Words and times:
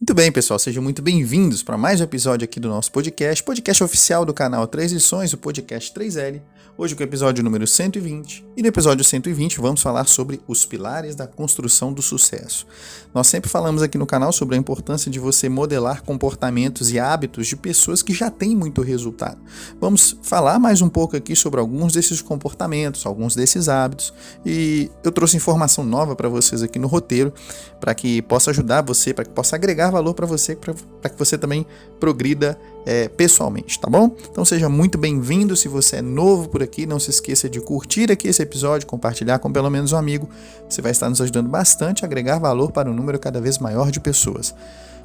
Muito 0.00 0.14
bem, 0.14 0.32
pessoal, 0.32 0.58
sejam 0.58 0.82
muito 0.82 1.02
bem-vindos 1.02 1.62
para 1.62 1.76
mais 1.76 2.00
um 2.00 2.04
episódio 2.04 2.46
aqui 2.46 2.58
do 2.58 2.70
nosso 2.70 2.90
podcast, 2.90 3.44
podcast 3.44 3.84
oficial 3.84 4.24
do 4.24 4.32
canal 4.32 4.66
Três 4.66 4.92
Lições, 4.92 5.34
o 5.34 5.36
podcast 5.36 5.92
3L. 5.92 6.40
Hoje 6.78 6.94
com 6.94 7.02
o 7.02 7.04
episódio 7.04 7.44
número 7.44 7.66
120. 7.66 8.46
E 8.56 8.62
no 8.62 8.68
episódio 8.68 9.04
120 9.04 9.60
vamos 9.60 9.82
falar 9.82 10.06
sobre 10.06 10.40
os 10.48 10.64
pilares 10.64 11.14
da 11.14 11.26
construção 11.26 11.92
do 11.92 12.00
sucesso. 12.00 12.66
Nós 13.12 13.26
sempre 13.26 13.50
falamos 13.50 13.82
aqui 13.82 13.98
no 13.98 14.06
canal 14.06 14.32
sobre 14.32 14.56
a 14.56 14.58
importância 14.58 15.10
de 15.10 15.18
você 15.18 15.50
modelar 15.50 16.02
comportamentos 16.02 16.90
e 16.90 16.98
hábitos 16.98 17.46
de 17.48 17.56
pessoas 17.56 18.02
que 18.02 18.14
já 18.14 18.30
têm 18.30 18.56
muito 18.56 18.80
resultado. 18.80 19.38
Vamos 19.78 20.16
falar 20.22 20.58
mais 20.58 20.80
um 20.80 20.88
pouco 20.88 21.14
aqui 21.14 21.36
sobre 21.36 21.60
alguns 21.60 21.92
desses 21.92 22.22
comportamentos, 22.22 23.04
alguns 23.04 23.36
desses 23.36 23.68
hábitos. 23.68 24.14
E 24.46 24.90
eu 25.04 25.12
trouxe 25.12 25.36
informação 25.36 25.84
nova 25.84 26.16
para 26.16 26.30
vocês 26.30 26.62
aqui 26.62 26.78
no 26.78 26.88
roteiro, 26.88 27.34
para 27.78 27.94
que 27.94 28.22
possa 28.22 28.50
ajudar 28.52 28.80
você, 28.80 29.12
para 29.12 29.26
que 29.26 29.32
possa 29.32 29.54
agregar 29.54 29.89
valor 29.90 30.14
para 30.14 30.26
você, 30.26 30.56
para 30.56 31.10
que 31.10 31.18
você 31.18 31.36
também 31.36 31.66
progrida 31.98 32.58
é, 32.86 33.08
pessoalmente, 33.08 33.78
tá 33.78 33.88
bom? 33.88 34.14
Então 34.30 34.44
seja 34.44 34.68
muito 34.68 34.96
bem-vindo. 34.96 35.56
Se 35.56 35.68
você 35.68 35.96
é 35.96 36.02
novo 36.02 36.48
por 36.48 36.62
aqui, 36.62 36.86
não 36.86 36.98
se 36.98 37.10
esqueça 37.10 37.48
de 37.48 37.60
curtir 37.60 38.10
aqui 38.10 38.28
esse 38.28 38.42
episódio, 38.42 38.86
compartilhar 38.86 39.38
com 39.38 39.52
pelo 39.52 39.70
menos 39.70 39.92
um 39.92 39.96
amigo. 39.96 40.28
Você 40.68 40.80
vai 40.80 40.92
estar 40.92 41.08
nos 41.08 41.20
ajudando 41.20 41.48
bastante 41.48 42.04
a 42.04 42.06
agregar 42.06 42.38
valor 42.38 42.72
para 42.72 42.90
um 42.90 42.94
número 42.94 43.18
cada 43.18 43.40
vez 43.40 43.58
maior 43.58 43.90
de 43.90 44.00
pessoas. 44.00 44.54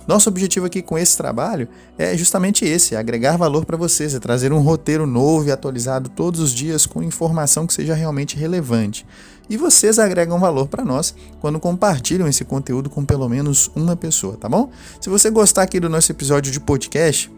Nosso 0.08 0.30
objetivo 0.30 0.68
aqui 0.68 0.84
com 0.84 0.98
esse 0.98 1.18
trabalho 1.18 1.68
é 1.98 2.16
justamente 2.16 2.64
esse: 2.64 2.96
agregar 2.96 3.38
valor 3.38 3.66
para 3.66 3.76
vocês, 3.76 4.14
é 4.14 4.20
trazer 4.20 4.54
um 4.54 4.60
roteiro 4.60 5.08
novo 5.08 5.48
e 5.48 5.52
atualizado 5.52 6.10
todos 6.10 6.40
os 6.40 6.54
dias 6.54 6.86
com 6.86 7.02
informação 7.02 7.66
que 7.66 7.74
seja 7.74 7.96
realmente 7.96 8.38
relevante. 8.38 9.06
E 9.50 9.58
vocês 9.58 10.00
agregam 10.00 10.40
valor 10.40 10.68
para 10.68 10.84
nós 10.84 11.14
quando 11.40 11.60
compartilham 11.60 12.28
esse 12.28 12.44
conteúdo 12.44 12.90
com 12.90 13.06
pelo 13.06 13.30
menos 13.30 13.70
uma 13.76 13.96
pessoa, 13.96 14.38
tá 14.38 14.50
bom? 14.50 14.70
Se 15.00 15.10
você 15.10 15.30
gostar 15.30 15.64
aqui 15.64 15.80
do 15.80 15.90
nosso 15.90 16.12
episódio 16.12 16.52
de 16.52 16.60
podcast, 16.60 17.32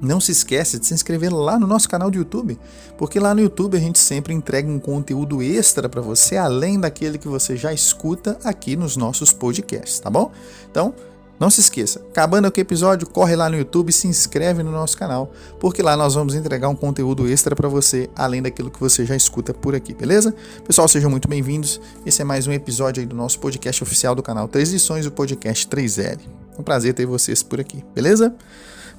não 0.00 0.20
se 0.20 0.32
esqueça 0.32 0.78
de 0.78 0.86
se 0.86 0.94
inscrever 0.94 1.32
lá 1.32 1.58
no 1.58 1.66
nosso 1.66 1.88
canal 1.88 2.10
do 2.10 2.18
YouTube, 2.18 2.58
porque 2.96 3.18
lá 3.18 3.34
no 3.34 3.40
YouTube 3.40 3.76
a 3.76 3.80
gente 3.80 3.98
sempre 3.98 4.32
entrega 4.32 4.70
um 4.70 4.78
conteúdo 4.78 5.42
extra 5.42 5.88
para 5.88 6.00
você, 6.00 6.36
além 6.36 6.78
daquele 6.78 7.18
que 7.18 7.28
você 7.28 7.56
já 7.56 7.72
escuta 7.72 8.38
aqui 8.44 8.76
nos 8.76 8.96
nossos 8.96 9.32
podcasts, 9.32 9.98
tá 9.98 10.08
bom? 10.08 10.30
Então, 10.70 10.94
não 11.38 11.48
se 11.50 11.60
esqueça, 11.60 12.00
acabando 12.10 12.46
aqui 12.46 12.60
o 12.60 12.62
episódio, 12.62 13.08
corre 13.08 13.36
lá 13.36 13.48
no 13.48 13.56
YouTube 13.56 13.90
e 13.90 13.92
se 13.92 14.08
inscreve 14.08 14.62
no 14.62 14.72
nosso 14.72 14.96
canal, 14.96 15.32
porque 15.60 15.82
lá 15.82 15.96
nós 15.96 16.14
vamos 16.14 16.34
entregar 16.34 16.68
um 16.68 16.74
conteúdo 16.74 17.28
extra 17.28 17.54
para 17.54 17.68
você, 17.68 18.10
além 18.16 18.42
daquilo 18.42 18.70
que 18.70 18.80
você 18.80 19.06
já 19.06 19.14
escuta 19.14 19.54
por 19.54 19.74
aqui, 19.74 19.94
beleza? 19.94 20.34
Pessoal, 20.66 20.88
sejam 20.88 21.10
muito 21.10 21.28
bem-vindos. 21.28 21.80
Esse 22.04 22.22
é 22.22 22.24
mais 22.24 22.46
um 22.46 22.52
episódio 22.52 23.06
do 23.06 23.14
nosso 23.14 23.38
podcast 23.38 23.82
oficial 23.82 24.14
do 24.14 24.22
canal 24.22 24.48
Três 24.48 24.72
Lições, 24.72 25.06
o 25.06 25.12
podcast 25.12 25.68
3L. 25.68 26.18
É 26.56 26.60
um 26.60 26.64
prazer 26.64 26.92
ter 26.92 27.06
vocês 27.06 27.42
por 27.42 27.60
aqui, 27.60 27.84
beleza? 27.94 28.34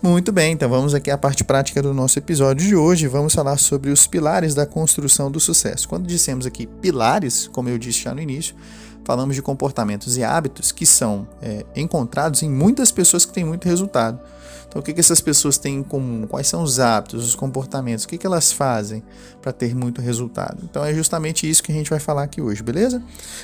Muito 0.02 0.32
bem, 0.32 0.54
então 0.54 0.70
vamos 0.70 0.96
aqui 0.96 1.12
à 1.12 1.18
parte 1.18 1.44
prática 1.44 1.82
do 1.82 1.94
nosso 1.94 2.18
episódio 2.18 2.66
de 2.66 2.74
hoje. 2.74 3.06
Vamos 3.06 3.34
falar 3.34 3.58
sobre 3.58 3.92
os 3.92 4.08
pilares 4.08 4.56
da 4.56 4.66
construção 4.66 5.30
do 5.30 5.42
sucesso. 5.42 5.90
Quando 5.90 6.08
dissemos 6.08 6.46
aqui 6.46 6.66
pilares, 6.66 7.50
como 7.50 7.68
eu 7.68 7.78
disse 7.78 8.04
já 8.04 8.14
no 8.14 8.22
início, 8.22 8.56
falamos 9.04 9.36
de 9.36 9.42
comportamentos 9.42 10.18
e 10.18 10.24
hábitos 10.24 10.72
que 10.72 10.86
são 10.86 11.28
é, 11.42 11.66
encontrados 11.76 12.44
em 12.44 12.50
muitas 12.50 12.92
pessoas 12.92 13.26
que 13.26 13.34
têm 13.34 13.44
muito 13.44 13.66
resultado. 13.68 14.20
Então, 14.68 14.82
o 14.82 14.86
que, 14.86 14.94
que 14.94 15.00
essas 15.00 15.20
pessoas 15.20 15.58
têm 15.58 15.78
em 15.78 15.84
comum? 15.84 16.28
Quais 16.28 16.48
são 16.48 16.62
os 16.62 16.80
hábitos, 16.80 17.26
os 17.26 17.36
comportamentos? 17.36 18.06
O 18.06 18.08
que, 18.08 18.20
que 18.20 18.28
elas 18.28 18.52
fazem 18.52 19.04
para 19.42 19.52
ter 19.52 19.76
muito 19.76 20.00
resultado? 20.00 20.60
Então, 20.64 20.86
é 20.86 20.94
justamente 20.94 21.50
isso 21.50 21.64
que 21.64 21.72
a 21.72 21.76
gente 21.76 21.90
vai 21.90 22.00
falar 22.00 22.24
aqui 22.24 22.40
hoje, 22.40 22.62
beleza? 22.62 23.02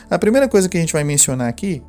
A 0.07 0.19
primeira 0.19 0.47
coisa 0.47 0.69
que 0.69 0.77
a 0.77 0.79
gente 0.79 0.93
vai 0.93 1.03
mencionar 1.03 1.49
aqui 1.49 1.81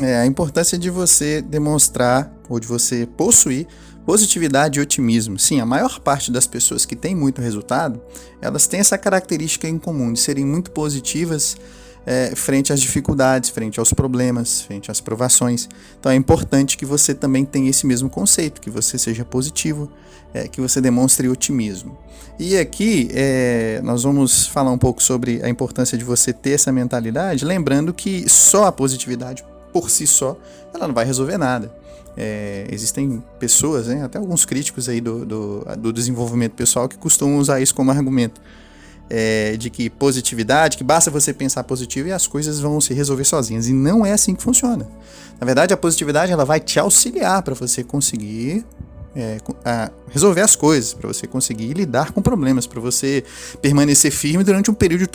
é 0.00 0.18
a 0.18 0.26
importância 0.26 0.78
de 0.78 0.88
você 0.88 1.42
demonstrar 1.42 2.32
ou 2.48 2.60
de 2.60 2.66
você 2.68 3.06
possuir 3.06 3.66
Positividade 4.04 4.78
e 4.78 4.82
otimismo. 4.82 5.38
Sim, 5.38 5.60
a 5.60 5.66
maior 5.66 6.00
parte 6.00 6.32
das 6.32 6.46
pessoas 6.46 6.86
que 6.86 6.96
têm 6.96 7.14
muito 7.14 7.40
resultado, 7.40 8.00
elas 8.40 8.66
têm 8.66 8.80
essa 8.80 8.96
característica 8.96 9.68
em 9.68 9.78
comum 9.78 10.12
de 10.12 10.18
serem 10.18 10.44
muito 10.44 10.70
positivas 10.70 11.56
é, 12.06 12.34
frente 12.34 12.72
às 12.72 12.80
dificuldades, 12.80 13.50
frente 13.50 13.78
aos 13.78 13.92
problemas, 13.92 14.62
frente 14.62 14.90
às 14.90 15.00
provações. 15.00 15.68
Então 15.98 16.10
é 16.10 16.14
importante 16.14 16.76
que 16.76 16.84
você 16.84 17.14
também 17.14 17.44
tenha 17.44 17.70
esse 17.70 17.86
mesmo 17.86 18.08
conceito, 18.08 18.60
que 18.60 18.70
você 18.70 18.98
seja 18.98 19.24
positivo, 19.24 19.90
é, 20.32 20.48
que 20.48 20.60
você 20.60 20.80
demonstre 20.80 21.28
otimismo. 21.28 21.96
E 22.38 22.56
aqui 22.56 23.08
é, 23.12 23.80
nós 23.82 24.02
vamos 24.02 24.46
falar 24.46 24.70
um 24.70 24.78
pouco 24.78 25.02
sobre 25.02 25.42
a 25.42 25.48
importância 25.48 25.98
de 25.98 26.04
você 26.04 26.32
ter 26.32 26.52
essa 26.52 26.72
mentalidade, 26.72 27.44
lembrando 27.44 27.92
que 27.92 28.28
só 28.28 28.64
a 28.64 28.72
positividade 28.72 29.44
por 29.72 29.90
si 29.90 30.06
só 30.06 30.36
ela 30.74 30.86
não 30.86 30.94
vai 30.94 31.04
resolver 31.04 31.36
nada. 31.36 31.70
É, 32.16 32.66
existem 32.70 33.22
pessoas, 33.38 33.86
né, 33.86 34.02
até 34.04 34.18
alguns 34.18 34.44
críticos 34.44 34.88
aí 34.88 35.00
do, 35.00 35.24
do, 35.24 35.64
do, 35.78 35.92
desenvolvimento 35.92 36.52
pessoal 36.52 36.88
que 36.88 36.98
costumam 36.98 37.38
usar 37.38 37.60
isso 37.60 37.74
como 37.74 37.90
argumento. 37.90 38.40
É, 39.12 39.56
de 39.56 39.70
que 39.70 39.90
positividade, 39.90 40.76
que 40.76 40.84
basta 40.84 41.10
você 41.10 41.34
pensar 41.34 41.64
positivo 41.64 42.08
e 42.08 42.12
as 42.12 42.28
coisas 42.28 42.60
vão 42.60 42.80
se 42.80 42.94
resolver 42.94 43.24
sozinhas. 43.24 43.66
E 43.66 43.72
não 43.72 44.06
é 44.06 44.12
assim 44.12 44.36
que 44.36 44.42
funciona. 44.42 44.88
Na 45.40 45.44
verdade, 45.44 45.74
a 45.74 45.76
positividade 45.76 46.30
ela 46.30 46.44
vai 46.44 46.60
te 46.60 46.78
auxiliar 46.78 47.42
para 47.42 47.54
você 47.54 47.82
conseguir 47.82 48.64
é, 49.14 49.38
resolver 50.08 50.40
as 50.40 50.54
coisas, 50.54 50.94
para 50.94 51.08
você 51.08 51.26
conseguir 51.26 51.72
lidar 51.72 52.12
com 52.12 52.22
problemas, 52.22 52.66
para 52.66 52.80
você 52.80 53.24
permanecer 53.60 54.10
firme 54.10 54.44
durante 54.44 54.70
um 54.70 54.74
período 54.74 55.00
de 55.00 55.08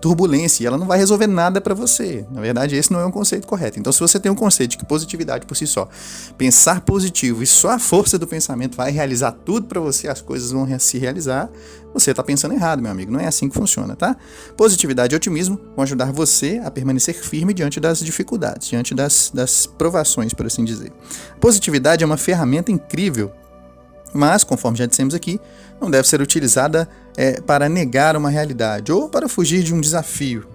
turbulência. 0.00 0.62
E 0.62 0.66
ela 0.66 0.76
não 0.76 0.86
vai 0.86 0.98
resolver 0.98 1.26
nada 1.26 1.60
para 1.60 1.74
você. 1.74 2.24
Na 2.30 2.40
verdade, 2.40 2.76
esse 2.76 2.92
não 2.92 3.00
é 3.00 3.06
um 3.06 3.10
conceito 3.10 3.46
correto. 3.46 3.78
Então, 3.78 3.92
se 3.92 4.00
você 4.00 4.18
tem 4.18 4.30
um 4.30 4.34
conceito 4.34 4.72
de 4.72 4.78
que 4.78 4.84
positividade 4.84 5.46
por 5.46 5.56
si 5.56 5.66
só, 5.66 5.88
pensar 6.36 6.80
positivo 6.82 7.42
e 7.42 7.46
só 7.46 7.70
a 7.70 7.78
força 7.78 8.18
do 8.18 8.26
pensamento 8.26 8.76
vai 8.76 8.90
realizar 8.90 9.32
tudo 9.32 9.66
para 9.66 9.80
você, 9.80 10.08
as 10.08 10.20
coisas 10.20 10.50
vão 10.50 10.66
se 10.78 10.98
realizar, 10.98 11.50
você 11.94 12.10
está 12.10 12.24
pensando 12.24 12.54
errado, 12.54 12.82
meu 12.82 12.90
amigo. 12.90 13.12
Não 13.12 13.20
é 13.20 13.26
assim 13.26 13.48
que 13.48 13.54
funciona, 13.54 13.94
tá? 13.94 14.16
Positividade 14.56 15.14
e 15.14 15.16
otimismo 15.16 15.60
vão 15.76 15.84
ajudar 15.84 16.10
você 16.12 16.60
a 16.64 16.70
permanecer 16.70 17.14
firme 17.14 17.54
diante 17.54 17.78
das 17.78 18.00
dificuldades, 18.00 18.68
diante 18.68 18.94
das, 18.94 19.30
das 19.32 19.64
provações, 19.64 20.34
por 20.34 20.44
assim 20.44 20.64
dizer. 20.64 20.92
Positividade 21.40 22.02
é 22.02 22.06
uma 22.06 22.16
ferramenta 22.16 22.72
incrível, 22.72 23.13
mas, 24.14 24.44
conforme 24.44 24.78
já 24.78 24.86
dissemos 24.86 25.14
aqui, 25.14 25.40
não 25.80 25.90
deve 25.90 26.08
ser 26.08 26.20
utilizada 26.20 26.88
é, 27.16 27.40
para 27.40 27.68
negar 27.68 28.16
uma 28.16 28.30
realidade 28.30 28.92
ou 28.92 29.08
para 29.08 29.28
fugir 29.28 29.62
de 29.62 29.74
um 29.74 29.80
desafio, 29.80 30.46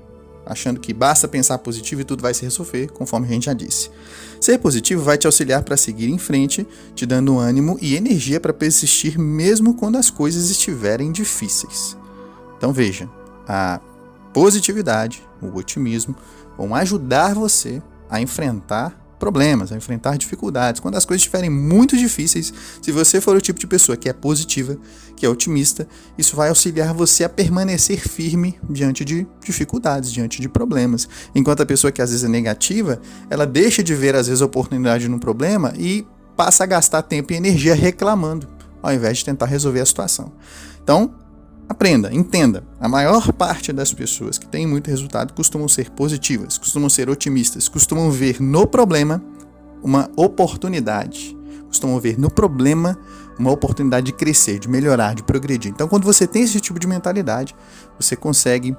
achando 0.45 0.79
que 0.79 0.93
basta 0.93 1.27
pensar 1.27 1.57
positivo 1.59 2.01
e 2.01 2.03
tudo 2.03 2.21
vai 2.21 2.33
se 2.33 2.43
resolver, 2.43 2.87
conforme 2.91 3.27
a 3.27 3.31
gente 3.31 3.45
já 3.45 3.53
disse. 3.53 3.91
Ser 4.39 4.57
positivo 4.59 5.03
vai 5.03 5.17
te 5.17 5.27
auxiliar 5.27 5.63
para 5.63 5.75
seguir 5.75 6.09
em 6.09 6.17
frente, 6.17 6.65
te 6.95 7.05
dando 7.05 7.37
ânimo 7.37 7.77
e 7.81 7.95
energia 7.95 8.39
para 8.39 8.53
persistir 8.53 9.19
mesmo 9.19 9.73
quando 9.73 9.97
as 9.97 10.09
coisas 10.09 10.49
estiverem 10.49 11.11
difíceis. 11.11 11.97
Então 12.57 12.71
veja, 12.71 13.09
a 13.47 13.81
positividade, 14.33 15.21
o 15.41 15.57
otimismo 15.57 16.15
vão 16.57 16.73
ajudar 16.75 17.35
você 17.35 17.81
a 18.09 18.21
enfrentar 18.21 18.98
problemas, 19.19 19.71
a 19.71 19.75
enfrentar 19.75 20.17
dificuldades. 20.17 20.79
Quando 20.79 20.95
as 20.95 21.05
coisas 21.05 21.21
estiverem 21.21 21.49
muito 21.49 21.97
difíceis, 21.97 22.51
se 22.81 22.91
você 22.91 23.19
for 23.19 23.35
o 23.35 23.41
tipo 23.41 23.59
de 23.59 23.67
pessoa 23.67 23.97
que 23.97 24.07
é 24.07 24.13
positiva, 24.13 24.77
que 25.15 25.25
é 25.25 25.29
otimista, 25.29 25.87
isso 26.17 26.35
vai 26.35 26.49
auxiliar 26.49 26.93
você 26.93 27.25
a 27.25 27.29
permanecer 27.29 27.99
firme 27.99 28.57
diante 28.69 29.03
de 29.03 29.27
dificuldades, 29.43 30.11
diante 30.11 30.41
de 30.41 30.47
problemas. 30.47 31.07
Enquanto 31.35 31.61
a 31.61 31.65
pessoa 31.65 31.91
que 31.91 32.01
às 32.01 32.09
vezes 32.09 32.23
é 32.23 32.29
negativa, 32.29 33.01
ela 33.29 33.45
deixa 33.45 33.83
de 33.83 33.93
ver 33.93 34.15
às 34.15 34.27
vezes 34.27 34.41
a 34.41 34.45
oportunidade 34.45 35.07
no 35.09 35.19
problema 35.19 35.73
e 35.77 36.07
passa 36.37 36.63
a 36.63 36.67
gastar 36.67 37.01
tempo 37.01 37.33
e 37.33 37.35
energia 37.35 37.75
reclamando, 37.75 38.47
ao 38.81 38.93
invés 38.93 39.17
de 39.17 39.25
tentar 39.25 39.45
resolver 39.45 39.81
a 39.81 39.85
situação. 39.85 40.31
Então, 40.81 41.13
Aprenda, 41.69 42.11
entenda. 42.11 42.63
A 42.79 42.89
maior 42.89 43.31
parte 43.31 43.71
das 43.71 43.93
pessoas 43.93 44.39
que 44.39 44.47
têm 44.47 44.65
muito 44.65 44.89
resultado 44.89 45.33
costumam 45.33 45.67
ser 45.67 45.91
positivas, 45.91 46.57
costumam 46.57 46.89
ser 46.89 47.11
otimistas, 47.11 47.69
costumam 47.69 48.09
ver 48.09 48.41
no 48.41 48.65
problema 48.65 49.23
uma 49.83 50.09
oportunidade. 50.15 51.37
Costumam 51.67 51.99
ver 51.99 52.19
no 52.19 52.31
problema 52.31 52.97
uma 53.37 53.51
oportunidade 53.51 54.07
de 54.07 54.13
crescer, 54.13 54.57
de 54.57 54.67
melhorar, 54.67 55.13
de 55.13 55.21
progredir. 55.21 55.71
Então, 55.71 55.87
quando 55.87 56.03
você 56.03 56.25
tem 56.25 56.41
esse 56.41 56.59
tipo 56.59 56.79
de 56.79 56.87
mentalidade, 56.87 57.55
você 57.99 58.15
consegue 58.15 58.75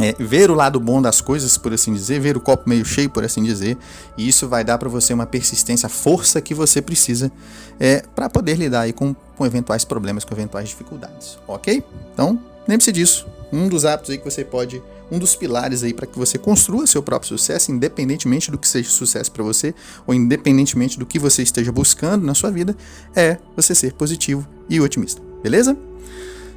é, 0.00 0.14
ver 0.18 0.50
o 0.50 0.54
lado 0.54 0.80
bom 0.80 1.00
das 1.00 1.20
coisas, 1.20 1.58
por 1.58 1.72
assim 1.72 1.92
dizer, 1.92 2.18
ver 2.20 2.36
o 2.36 2.40
copo 2.40 2.68
meio 2.68 2.84
cheio, 2.84 3.10
por 3.10 3.22
assim 3.22 3.42
dizer, 3.42 3.76
e 4.16 4.26
isso 4.26 4.48
vai 4.48 4.64
dar 4.64 4.78
para 4.78 4.88
você 4.88 5.12
uma 5.12 5.26
persistência, 5.26 5.88
força 5.88 6.40
que 6.40 6.54
você 6.54 6.80
precisa 6.80 7.30
é, 7.78 8.02
para 8.14 8.28
poder 8.28 8.56
lidar 8.56 8.82
aí 8.82 8.92
com, 8.92 9.14
com 9.36 9.46
eventuais 9.46 9.84
problemas, 9.84 10.24
com 10.24 10.34
eventuais 10.34 10.68
dificuldades, 10.68 11.38
ok? 11.46 11.84
Então, 12.12 12.40
lembre-se 12.66 12.92
disso. 12.92 13.26
Um 13.52 13.68
dos 13.68 13.84
hábitos 13.84 14.10
aí 14.10 14.18
que 14.18 14.24
você 14.24 14.44
pode, 14.44 14.82
um 15.10 15.18
dos 15.18 15.34
pilares 15.34 15.82
aí 15.82 15.92
para 15.92 16.06
que 16.06 16.16
você 16.16 16.38
construa 16.38 16.86
seu 16.86 17.02
próprio 17.02 17.28
sucesso, 17.28 17.72
independentemente 17.72 18.50
do 18.50 18.56
que 18.56 18.68
seja 18.68 18.88
sucesso 18.88 19.30
para 19.32 19.42
você, 19.42 19.74
ou 20.06 20.14
independentemente 20.14 20.98
do 20.98 21.04
que 21.04 21.18
você 21.18 21.42
esteja 21.42 21.72
buscando 21.72 22.24
na 22.24 22.34
sua 22.34 22.50
vida, 22.50 22.76
é 23.14 23.38
você 23.56 23.74
ser 23.74 23.92
positivo 23.92 24.46
e 24.68 24.80
otimista, 24.80 25.20
beleza? 25.42 25.76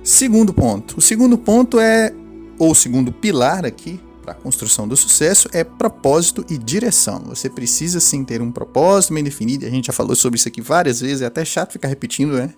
Segundo 0.04 0.54
ponto. 0.54 0.98
O 0.98 1.02
segundo 1.02 1.38
ponto 1.38 1.80
é 1.80 2.14
ou 2.58 2.74
segundo 2.74 3.12
pilar 3.12 3.66
aqui 3.66 4.00
para 4.24 4.32
a 4.32 4.36
construção 4.36 4.88
do 4.88 4.96
sucesso 4.96 5.50
é 5.52 5.64
propósito 5.64 6.46
e 6.50 6.58
direção. 6.58 7.24
Você 7.28 7.50
precisa 7.50 8.00
sim 8.00 8.24
ter 8.24 8.42
um 8.42 8.52
propósito 8.52 9.14
bem 9.14 9.24
definido, 9.24 9.66
a 9.66 9.70
gente 9.70 9.88
já 9.88 9.94
falou 9.94 10.16
sobre 10.16 10.38
isso 10.38 10.48
aqui 10.48 10.62
várias 10.62 11.02
vezes, 11.02 11.22
é 11.22 11.26
até 11.26 11.44
chato 11.44 11.74
ficar 11.74 11.90
repetindo, 11.90 12.34
né? 12.34 12.54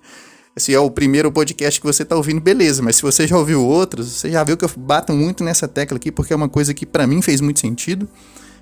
Se 0.58 0.74
é 0.74 0.80
o 0.80 0.90
primeiro 0.90 1.30
podcast 1.32 1.82
que 1.82 1.86
você 1.86 2.04
está 2.04 2.16
ouvindo, 2.16 2.40
beleza, 2.40 2.82
mas 2.82 2.96
se 2.96 3.02
você 3.02 3.28
já 3.28 3.38
ouviu 3.38 3.66
outros, 3.66 4.08
você 4.08 4.32
já 4.32 4.42
viu 4.44 4.56
que 4.56 4.64
eu 4.64 4.72
bato 4.78 5.12
muito 5.12 5.44
nessa 5.44 5.68
tecla 5.68 5.98
aqui, 5.98 6.12
porque 6.12 6.32
é 6.32 6.36
uma 6.36 6.48
coisa 6.48 6.74
que 6.74 6.86
para 6.86 7.06
mim 7.06 7.22
fez 7.22 7.42
muito 7.42 7.60
sentido 7.60 8.08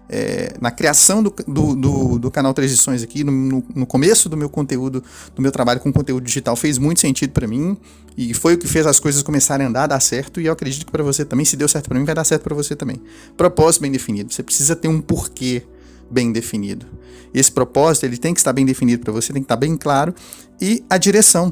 é, 0.10 0.54
na 0.60 0.70
criação 0.70 1.24
do, 1.24 1.34
do, 1.48 1.76
do, 1.76 2.20
do, 2.20 2.32
canal 2.32 2.54
Transições 2.54 3.02
aqui, 3.02 3.24
no, 3.24 3.64
no, 3.74 3.86
começo 3.86 4.28
do 4.28 4.36
meu 4.36 4.50
conteúdo, 4.50 5.04
do 5.36 5.42
meu 5.42 5.52
trabalho 5.52 5.80
com 5.80 5.92
conteúdo 5.92 6.24
digital, 6.24 6.56
fez 6.56 6.78
muito 6.78 7.00
sentido 7.00 7.32
para 7.32 7.48
mim 7.48 7.78
e 8.18 8.34
foi 8.34 8.54
o 8.54 8.58
que 8.58 8.68
fez 8.68 8.86
as 8.86 9.00
coisas 9.00 9.24
começarem 9.24 9.66
a 9.66 9.70
andar, 9.70 9.88
dar 9.88 10.00
certo. 10.00 10.40
E 10.42 10.46
eu 10.46 10.54
acredito 10.54 10.86
que 10.86 10.92
para 10.92 11.04
você 11.04 11.24
também, 11.26 11.46
se 11.46 11.56
deu 11.56 11.68
certo 11.68 11.88
para 11.88 11.98
mim, 11.98 12.06
vai 12.06 12.16
dar 12.16 12.24
certo 12.24 12.44
para 12.44 12.56
você 12.56 12.76
também. 12.76 13.02
Propósito 13.36 13.82
bem 13.82 13.92
definido. 13.92 14.34
Você 14.34 14.44
precisa 14.44 14.76
ter 14.76 14.88
um 14.88 15.02
porquê 15.02 15.64
bem 16.12 16.32
definido. 16.32 16.86
Esse 17.34 17.52
propósito 17.52 18.06
ele 18.06 18.18
tem 18.18 18.34
que 18.34 18.40
estar 18.40 18.54
bem 18.54 18.66
definido 18.66 19.04
para 19.04 19.12
você, 19.12 19.34
tem 19.34 19.42
que 19.42 19.46
estar 19.46 19.56
bem 19.56 19.76
claro 19.76 20.14
e 20.62 20.84
a 20.90 20.98
direção, 20.98 21.52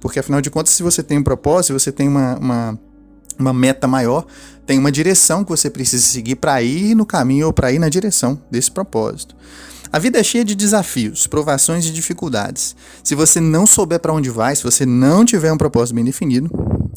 porque 0.00 0.18
afinal 0.18 0.40
de 0.40 0.50
contas, 0.50 0.72
se 0.72 0.82
você 0.82 1.02
tem 1.02 1.18
um 1.18 1.22
propósito, 1.22 1.66
se 1.66 1.72
você 1.72 1.92
tem 1.92 2.08
uma, 2.08 2.36
uma 2.36 2.78
uma 3.38 3.52
meta 3.52 3.86
maior, 3.86 4.26
tem 4.72 4.78
uma 4.78 4.90
direção 4.90 5.44
que 5.44 5.50
você 5.50 5.68
precisa 5.68 6.02
seguir 6.02 6.36
para 6.36 6.62
ir 6.62 6.94
no 6.94 7.04
caminho 7.04 7.44
ou 7.44 7.52
para 7.52 7.70
ir 7.70 7.78
na 7.78 7.90
direção 7.90 8.40
desse 8.50 8.70
propósito. 8.70 9.36
A 9.92 9.98
vida 9.98 10.18
é 10.18 10.22
cheia 10.22 10.46
de 10.46 10.54
desafios, 10.54 11.26
provações 11.26 11.84
e 11.84 11.92
dificuldades. 11.92 12.74
Se 13.04 13.14
você 13.14 13.38
não 13.38 13.66
souber 13.66 14.00
para 14.00 14.14
onde 14.14 14.30
vai, 14.30 14.56
se 14.56 14.62
você 14.62 14.86
não 14.86 15.26
tiver 15.26 15.52
um 15.52 15.58
propósito 15.58 15.94
bem 15.94 16.06
definido, 16.06 16.50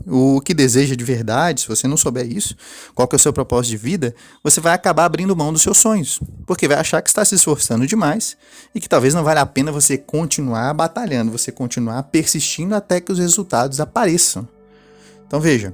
o 0.08 0.40
que 0.40 0.54
deseja 0.54 0.96
de 0.96 1.04
verdade, 1.04 1.60
se 1.60 1.68
você 1.68 1.86
não 1.86 1.98
souber 1.98 2.26
isso, 2.26 2.56
qual 2.94 3.10
que 3.10 3.16
é 3.16 3.18
o 3.18 3.20
seu 3.20 3.34
propósito 3.34 3.72
de 3.72 3.78
vida, 3.78 4.16
você 4.42 4.62
vai 4.62 4.74
acabar 4.74 5.04
abrindo 5.04 5.36
mão 5.36 5.52
dos 5.52 5.62
seus 5.62 5.78
sonhos, 5.78 6.22
porque 6.48 6.70
vai 6.70 6.78
achar 6.78 7.02
que 7.02 7.10
está 7.10 7.26
se 7.26 7.36
esforçando 7.36 7.86
demais 7.86 8.38
e 8.74 8.80
que 8.80 8.88
talvez 8.88 9.14
não 9.14 9.22
vale 9.26 9.42
a 9.42 9.46
pena 9.46 9.70
você 9.70 9.98
continuar 9.98 10.74
batalhando, 10.74 11.30
você 11.30 11.52
continuar 11.52 12.04
persistindo 12.04 12.74
até 12.74 13.02
que 13.02 13.12
os 13.12 13.20
resultados 13.20 13.82
apareçam. 13.82 14.48
Então 15.28 15.42
veja, 15.42 15.74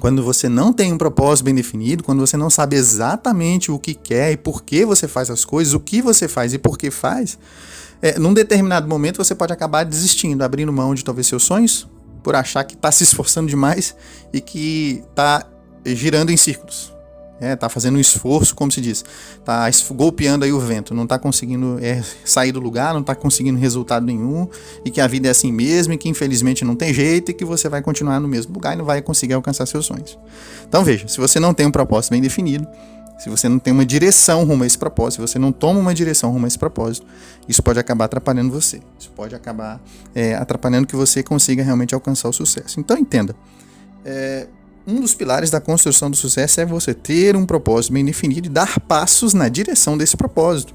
quando 0.00 0.22
você 0.22 0.48
não 0.48 0.72
tem 0.72 0.92
um 0.92 0.98
propósito 0.98 1.44
bem 1.44 1.54
definido, 1.54 2.04
quando 2.04 2.20
você 2.20 2.36
não 2.36 2.50
sabe 2.50 2.76
exatamente 2.76 3.70
o 3.70 3.78
que 3.78 3.94
quer 3.94 4.32
e 4.32 4.36
por 4.36 4.62
que 4.62 4.84
você 4.84 5.08
faz 5.08 5.30
as 5.30 5.44
coisas, 5.44 5.74
o 5.74 5.80
que 5.80 6.02
você 6.02 6.28
faz 6.28 6.52
e 6.52 6.58
por 6.58 6.76
que 6.76 6.90
faz, 6.90 7.38
é, 8.00 8.18
num 8.18 8.34
determinado 8.34 8.86
momento 8.88 9.16
você 9.16 9.34
pode 9.34 9.52
acabar 9.52 9.84
desistindo, 9.84 10.42
abrindo 10.42 10.72
mão 10.72 10.94
de 10.94 11.04
talvez 11.04 11.26
seus 11.26 11.42
sonhos, 11.42 11.88
por 12.22 12.34
achar 12.34 12.64
que 12.64 12.74
está 12.74 12.90
se 12.90 13.04
esforçando 13.04 13.48
demais 13.48 13.94
e 14.32 14.40
que 14.40 15.02
está 15.10 15.46
girando 15.84 16.30
em 16.30 16.36
círculos. 16.36 16.93
É, 17.44 17.56
tá 17.56 17.68
fazendo 17.68 17.96
um 17.96 18.00
esforço, 18.00 18.54
como 18.54 18.72
se 18.72 18.80
diz, 18.80 19.04
tá 19.44 19.68
golpeando 19.92 20.44
aí 20.44 20.52
o 20.52 20.58
vento, 20.58 20.94
não 20.94 21.06
tá 21.06 21.18
conseguindo 21.18 21.78
é, 21.82 22.02
sair 22.24 22.52
do 22.52 22.60
lugar, 22.60 22.94
não 22.94 23.02
tá 23.02 23.14
conseguindo 23.14 23.58
resultado 23.58 24.06
nenhum, 24.06 24.48
e 24.84 24.90
que 24.90 25.00
a 25.00 25.06
vida 25.06 25.28
é 25.28 25.30
assim 25.30 25.52
mesmo, 25.52 25.92
e 25.92 25.98
que 25.98 26.08
infelizmente 26.08 26.64
não 26.64 26.74
tem 26.74 26.92
jeito, 26.94 27.30
e 27.30 27.34
que 27.34 27.44
você 27.44 27.68
vai 27.68 27.82
continuar 27.82 28.18
no 28.20 28.28
mesmo 28.28 28.54
lugar 28.54 28.74
e 28.74 28.76
não 28.76 28.84
vai 28.84 29.02
conseguir 29.02 29.34
alcançar 29.34 29.66
seus 29.66 29.86
sonhos. 29.86 30.18
Então 30.66 30.82
veja, 30.82 31.06
se 31.06 31.18
você 31.18 31.38
não 31.38 31.52
tem 31.52 31.66
um 31.66 31.70
propósito 31.70 32.12
bem 32.12 32.22
definido, 32.22 32.66
se 33.18 33.30
você 33.30 33.48
não 33.48 33.58
tem 33.58 33.72
uma 33.72 33.86
direção 33.86 34.44
rumo 34.44 34.64
a 34.64 34.66
esse 34.66 34.76
propósito, 34.76 35.20
se 35.20 35.32
você 35.32 35.38
não 35.38 35.52
toma 35.52 35.78
uma 35.78 35.94
direção 35.94 36.30
rumo 36.30 36.46
a 36.46 36.48
esse 36.48 36.58
propósito, 36.58 37.06
isso 37.48 37.62
pode 37.62 37.78
acabar 37.78 38.06
atrapalhando 38.06 38.50
você. 38.50 38.80
Isso 38.98 39.10
pode 39.14 39.34
acabar 39.34 39.80
é, 40.14 40.34
atrapalhando 40.34 40.86
que 40.86 40.96
você 40.96 41.22
consiga 41.22 41.62
realmente 41.62 41.94
alcançar 41.94 42.28
o 42.28 42.32
sucesso. 42.32 42.80
Então 42.80 42.98
entenda. 42.98 43.36
É, 44.04 44.48
um 44.86 45.00
dos 45.00 45.14
pilares 45.14 45.50
da 45.50 45.60
construção 45.60 46.10
do 46.10 46.16
sucesso 46.16 46.60
é 46.60 46.66
você 46.66 46.92
ter 46.92 47.36
um 47.36 47.46
propósito 47.46 47.92
bem 47.92 48.04
definido 48.04 48.46
e 48.46 48.50
dar 48.50 48.80
passos 48.80 49.32
na 49.32 49.48
direção 49.48 49.96
desse 49.96 50.16
propósito. 50.16 50.74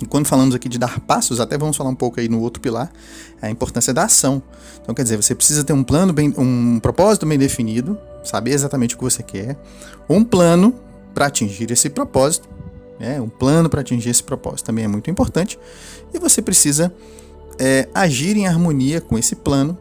E 0.00 0.06
quando 0.06 0.26
falamos 0.26 0.54
aqui 0.54 0.68
de 0.68 0.78
dar 0.78 0.98
passos, 1.00 1.40
até 1.40 1.58
vamos 1.58 1.76
falar 1.76 1.90
um 1.90 1.94
pouco 1.94 2.18
aí 2.18 2.28
no 2.28 2.40
outro 2.40 2.62
pilar, 2.62 2.90
a 3.42 3.50
importância 3.50 3.92
da 3.92 4.04
ação. 4.04 4.42
Então, 4.82 4.94
quer 4.94 5.02
dizer, 5.02 5.16
você 5.16 5.34
precisa 5.34 5.62
ter 5.62 5.74
um 5.74 5.84
plano 5.84 6.12
bem, 6.12 6.32
um 6.38 6.80
propósito 6.80 7.26
bem 7.26 7.38
definido, 7.38 7.98
saber 8.24 8.52
exatamente 8.52 8.94
o 8.94 8.98
que 8.98 9.04
você 9.04 9.22
quer, 9.22 9.58
um 10.08 10.24
plano 10.24 10.74
para 11.12 11.26
atingir 11.26 11.70
esse 11.70 11.90
propósito, 11.90 12.48
né? 12.98 13.20
um 13.20 13.28
plano 13.28 13.68
para 13.68 13.82
atingir 13.82 14.08
esse 14.08 14.22
propósito 14.22 14.66
também 14.66 14.84
é 14.86 14.88
muito 14.88 15.10
importante, 15.10 15.58
e 16.14 16.18
você 16.18 16.40
precisa 16.40 16.90
é, 17.58 17.86
agir 17.94 18.38
em 18.38 18.46
harmonia 18.46 19.02
com 19.02 19.18
esse 19.18 19.36
plano 19.36 19.76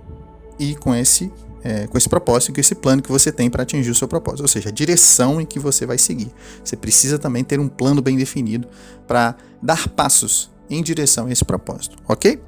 e 0.59 0.75
com 0.75 0.93
esse 0.93 1.31
é, 1.63 1.87
com 1.87 1.97
esse 1.97 2.07
propósito, 2.07 2.53
com 2.53 2.61
esse 2.61 2.75
plano 2.75 3.01
que 3.01 3.11
você 3.11 3.31
tem 3.31 3.49
para 3.49 3.63
atingir 3.63 3.89
o 3.89 3.95
seu 3.95 4.07
propósito, 4.07 4.41
ou 4.41 4.47
seja, 4.47 4.69
a 4.69 4.71
direção 4.71 5.41
em 5.41 5.45
que 5.45 5.59
você 5.59 5.85
vai 5.85 5.97
seguir. 5.97 6.31
Você 6.63 6.75
precisa 6.75 7.17
também 7.17 7.43
ter 7.43 7.59
um 7.59 7.67
plano 7.67 8.01
bem 8.01 8.17
definido 8.17 8.67
para 9.07 9.35
dar 9.61 9.87
passos 9.89 10.49
em 10.69 10.81
direção 10.83 11.25
a 11.25 11.31
esse 11.31 11.43
propósito, 11.43 11.97
ok? 12.07 12.39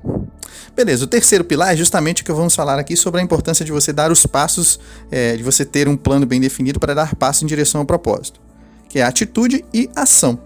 Beleza, 0.75 1.03
o 1.03 1.07
terceiro 1.07 1.43
pilar 1.43 1.73
é 1.73 1.75
justamente 1.75 2.21
o 2.21 2.25
que 2.25 2.31
vamos 2.31 2.55
falar 2.55 2.77
aqui 2.77 2.95
sobre 2.95 3.19
a 3.19 3.23
importância 3.23 3.65
de 3.65 3.71
você 3.71 3.91
dar 3.91 4.11
os 4.11 4.25
passos, 4.25 4.79
é, 5.09 5.35
de 5.35 5.43
você 5.43 5.65
ter 5.65 5.87
um 5.87 5.97
plano 5.97 6.25
bem 6.25 6.39
definido 6.39 6.79
para 6.79 6.93
dar 6.93 7.15
passos 7.15 7.43
em 7.43 7.47
direção 7.47 7.81
ao 7.81 7.85
propósito, 7.85 8.39
que 8.87 8.99
é 8.99 9.03
atitude 9.03 9.65
e 9.73 9.89
ação. 9.95 10.39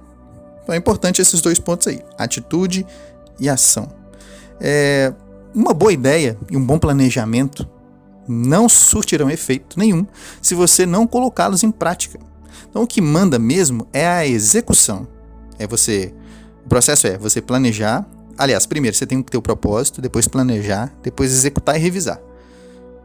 Então 0.64 0.74
é 0.74 0.78
importante 0.78 1.22
esses 1.22 1.42
dois 1.42 1.60
pontos 1.60 1.88
aí, 1.88 2.02
atitude 2.18 2.86
e 3.40 3.50
ação. 3.50 3.92
É, 4.60 5.14
uma 5.54 5.74
boa 5.74 5.92
ideia 5.92 6.38
e 6.50 6.58
um 6.58 6.66
bom 6.66 6.80
planejamento 6.80 7.68
não 8.28 8.68
surtirão 8.68 9.30
efeito 9.30 9.78
nenhum 9.78 10.06
se 10.42 10.56
você 10.56 10.86
não 10.86 11.08
colocá-los 11.08 11.64
em 11.64 11.72
prática. 11.72 12.20
Então 12.70 12.84
o 12.84 12.88
que 12.88 13.02
manda 13.02 13.40
mesmo 13.40 13.88
é 13.94 14.08
a 14.08 14.28
execução. 14.28 15.08
É 15.58 15.68
você. 15.68 16.14
O 16.66 16.70
processo 16.70 17.08
é 17.08 17.18
você 17.18 17.42
planejar. 17.42 18.06
Aliás, 18.38 18.66
primeiro 18.66 18.96
você 18.96 19.06
tem 19.06 19.22
que 19.24 19.32
ter 19.32 19.38
o 19.38 19.42
propósito, 19.42 20.02
depois 20.02 20.28
planejar, 20.28 20.94
depois 21.02 21.32
executar 21.32 21.78
e 21.78 21.80
revisar. 21.80 22.20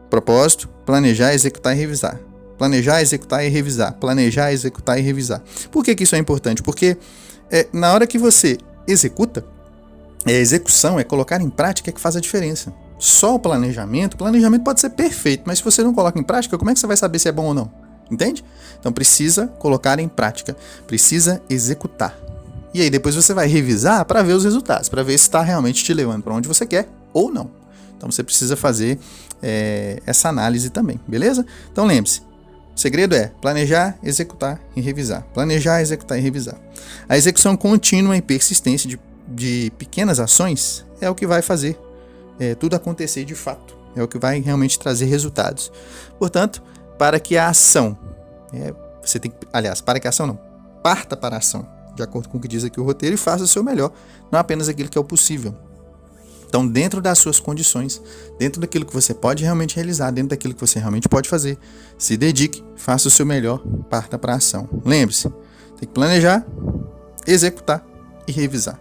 Propósito, 0.09 0.67
planejar, 0.85 1.33
executar 1.33 1.73
e 1.75 1.79
revisar. 1.79 2.19
Planejar, 2.57 3.01
executar 3.01 3.45
e 3.45 3.49
revisar. 3.49 3.93
Planejar, 3.93 4.51
executar 4.51 4.99
e 4.99 5.01
revisar. 5.01 5.41
Por 5.71 5.85
que, 5.85 5.95
que 5.95 6.03
isso 6.03 6.15
é 6.15 6.19
importante? 6.19 6.61
Porque 6.61 6.97
é, 7.49 7.67
na 7.71 7.93
hora 7.93 8.05
que 8.05 8.17
você 8.17 8.57
executa, 8.85 9.45
é 10.25 10.33
a 10.33 10.39
execução, 10.39 10.99
é 10.99 11.03
colocar 11.03 11.41
em 11.41 11.49
prática 11.49 11.91
que 11.91 11.99
faz 12.01 12.15
a 12.15 12.19
diferença 12.19 12.73
só 13.01 13.33
o 13.33 13.39
planejamento, 13.39 14.13
o 14.13 14.17
planejamento 14.17 14.61
pode 14.61 14.79
ser 14.79 14.91
perfeito, 14.91 15.41
mas 15.43 15.57
se 15.57 15.63
você 15.63 15.81
não 15.81 15.91
coloca 15.91 16.19
em 16.19 16.23
prática, 16.23 16.55
como 16.55 16.69
é 16.69 16.73
que 16.75 16.79
você 16.79 16.85
vai 16.85 16.95
saber 16.95 17.17
se 17.17 17.27
é 17.27 17.31
bom 17.31 17.45
ou 17.45 17.53
não? 17.55 17.71
Entende? 18.11 18.45
Então 18.79 18.93
precisa 18.93 19.47
colocar 19.47 19.97
em 19.97 20.07
prática, 20.07 20.55
precisa 20.85 21.41
executar. 21.49 22.15
E 22.71 22.79
aí 22.79 22.91
depois 22.91 23.15
você 23.15 23.33
vai 23.33 23.47
revisar 23.47 24.05
para 24.05 24.21
ver 24.21 24.33
os 24.33 24.43
resultados, 24.43 24.87
para 24.87 25.01
ver 25.01 25.17
se 25.17 25.23
está 25.23 25.41
realmente 25.41 25.83
te 25.83 25.91
levando 25.95 26.21
para 26.21 26.35
onde 26.35 26.47
você 26.47 26.63
quer 26.63 26.87
ou 27.11 27.31
não. 27.31 27.49
Então 27.97 28.11
você 28.11 28.21
precisa 28.21 28.55
fazer 28.55 28.99
é, 29.41 29.99
essa 30.05 30.29
análise 30.29 30.69
também, 30.69 30.99
beleza? 31.07 31.43
Então 31.71 31.87
lembre-se, 31.87 32.21
o 32.75 32.79
segredo 32.79 33.15
é 33.15 33.31
planejar, 33.41 33.97
executar 34.03 34.61
e 34.75 34.81
revisar. 34.81 35.23
Planejar, 35.33 35.81
executar 35.81 36.19
e 36.19 36.21
revisar. 36.21 36.61
A 37.09 37.17
execução 37.17 37.57
contínua 37.57 38.15
e 38.15 38.21
persistência 38.21 38.87
de, 38.87 38.99
de 39.27 39.71
pequenas 39.79 40.19
ações 40.19 40.85
é 41.01 41.09
o 41.09 41.15
que 41.15 41.25
vai 41.25 41.41
fazer 41.41 41.79
é, 42.41 42.55
tudo 42.55 42.75
acontecer 42.75 43.23
de 43.23 43.35
fato. 43.35 43.77
É 43.95 44.01
o 44.01 44.07
que 44.07 44.17
vai 44.17 44.39
realmente 44.39 44.79
trazer 44.79 45.05
resultados. 45.05 45.71
Portanto, 46.17 46.63
para 46.97 47.19
que 47.19 47.37
a 47.37 47.49
ação, 47.49 47.95
é, 48.51 48.73
você 49.03 49.19
tem 49.19 49.31
aliás, 49.53 49.79
para 49.79 49.99
que 49.99 50.07
a 50.07 50.09
ação 50.09 50.25
não, 50.25 50.39
parta 50.81 51.15
para 51.15 51.35
a 51.35 51.37
ação, 51.37 51.67
de 51.95 52.01
acordo 52.01 52.29
com 52.29 52.39
o 52.39 52.41
que 52.41 52.47
diz 52.47 52.63
aqui 52.63 52.79
o 52.79 52.83
roteiro, 52.83 53.13
e 53.13 53.17
faça 53.17 53.43
o 53.43 53.47
seu 53.47 53.63
melhor, 53.63 53.91
não 54.31 54.39
apenas 54.39 54.67
aquilo 54.67 54.89
que 54.89 54.97
é 54.97 55.01
o 55.01 55.03
possível. 55.03 55.53
Então, 56.47 56.67
dentro 56.67 56.99
das 56.99 57.19
suas 57.19 57.39
condições, 57.39 58.01
dentro 58.39 58.59
daquilo 58.59 58.85
que 58.85 58.93
você 58.93 59.13
pode 59.13 59.43
realmente 59.43 59.75
realizar, 59.75 60.09
dentro 60.09 60.31
daquilo 60.31 60.55
que 60.55 60.59
você 60.59 60.79
realmente 60.79 61.07
pode 61.07 61.29
fazer, 61.29 61.59
se 61.97 62.17
dedique, 62.17 62.63
faça 62.75 63.07
o 63.07 63.11
seu 63.11 63.25
melhor, 63.25 63.59
parta 63.89 64.17
para 64.17 64.33
a 64.33 64.37
ação. 64.37 64.67
Lembre-se, 64.83 65.29
tem 65.79 65.87
que 65.87 65.93
planejar, 65.93 66.45
executar 67.27 67.85
e 68.27 68.31
revisar. 68.31 68.79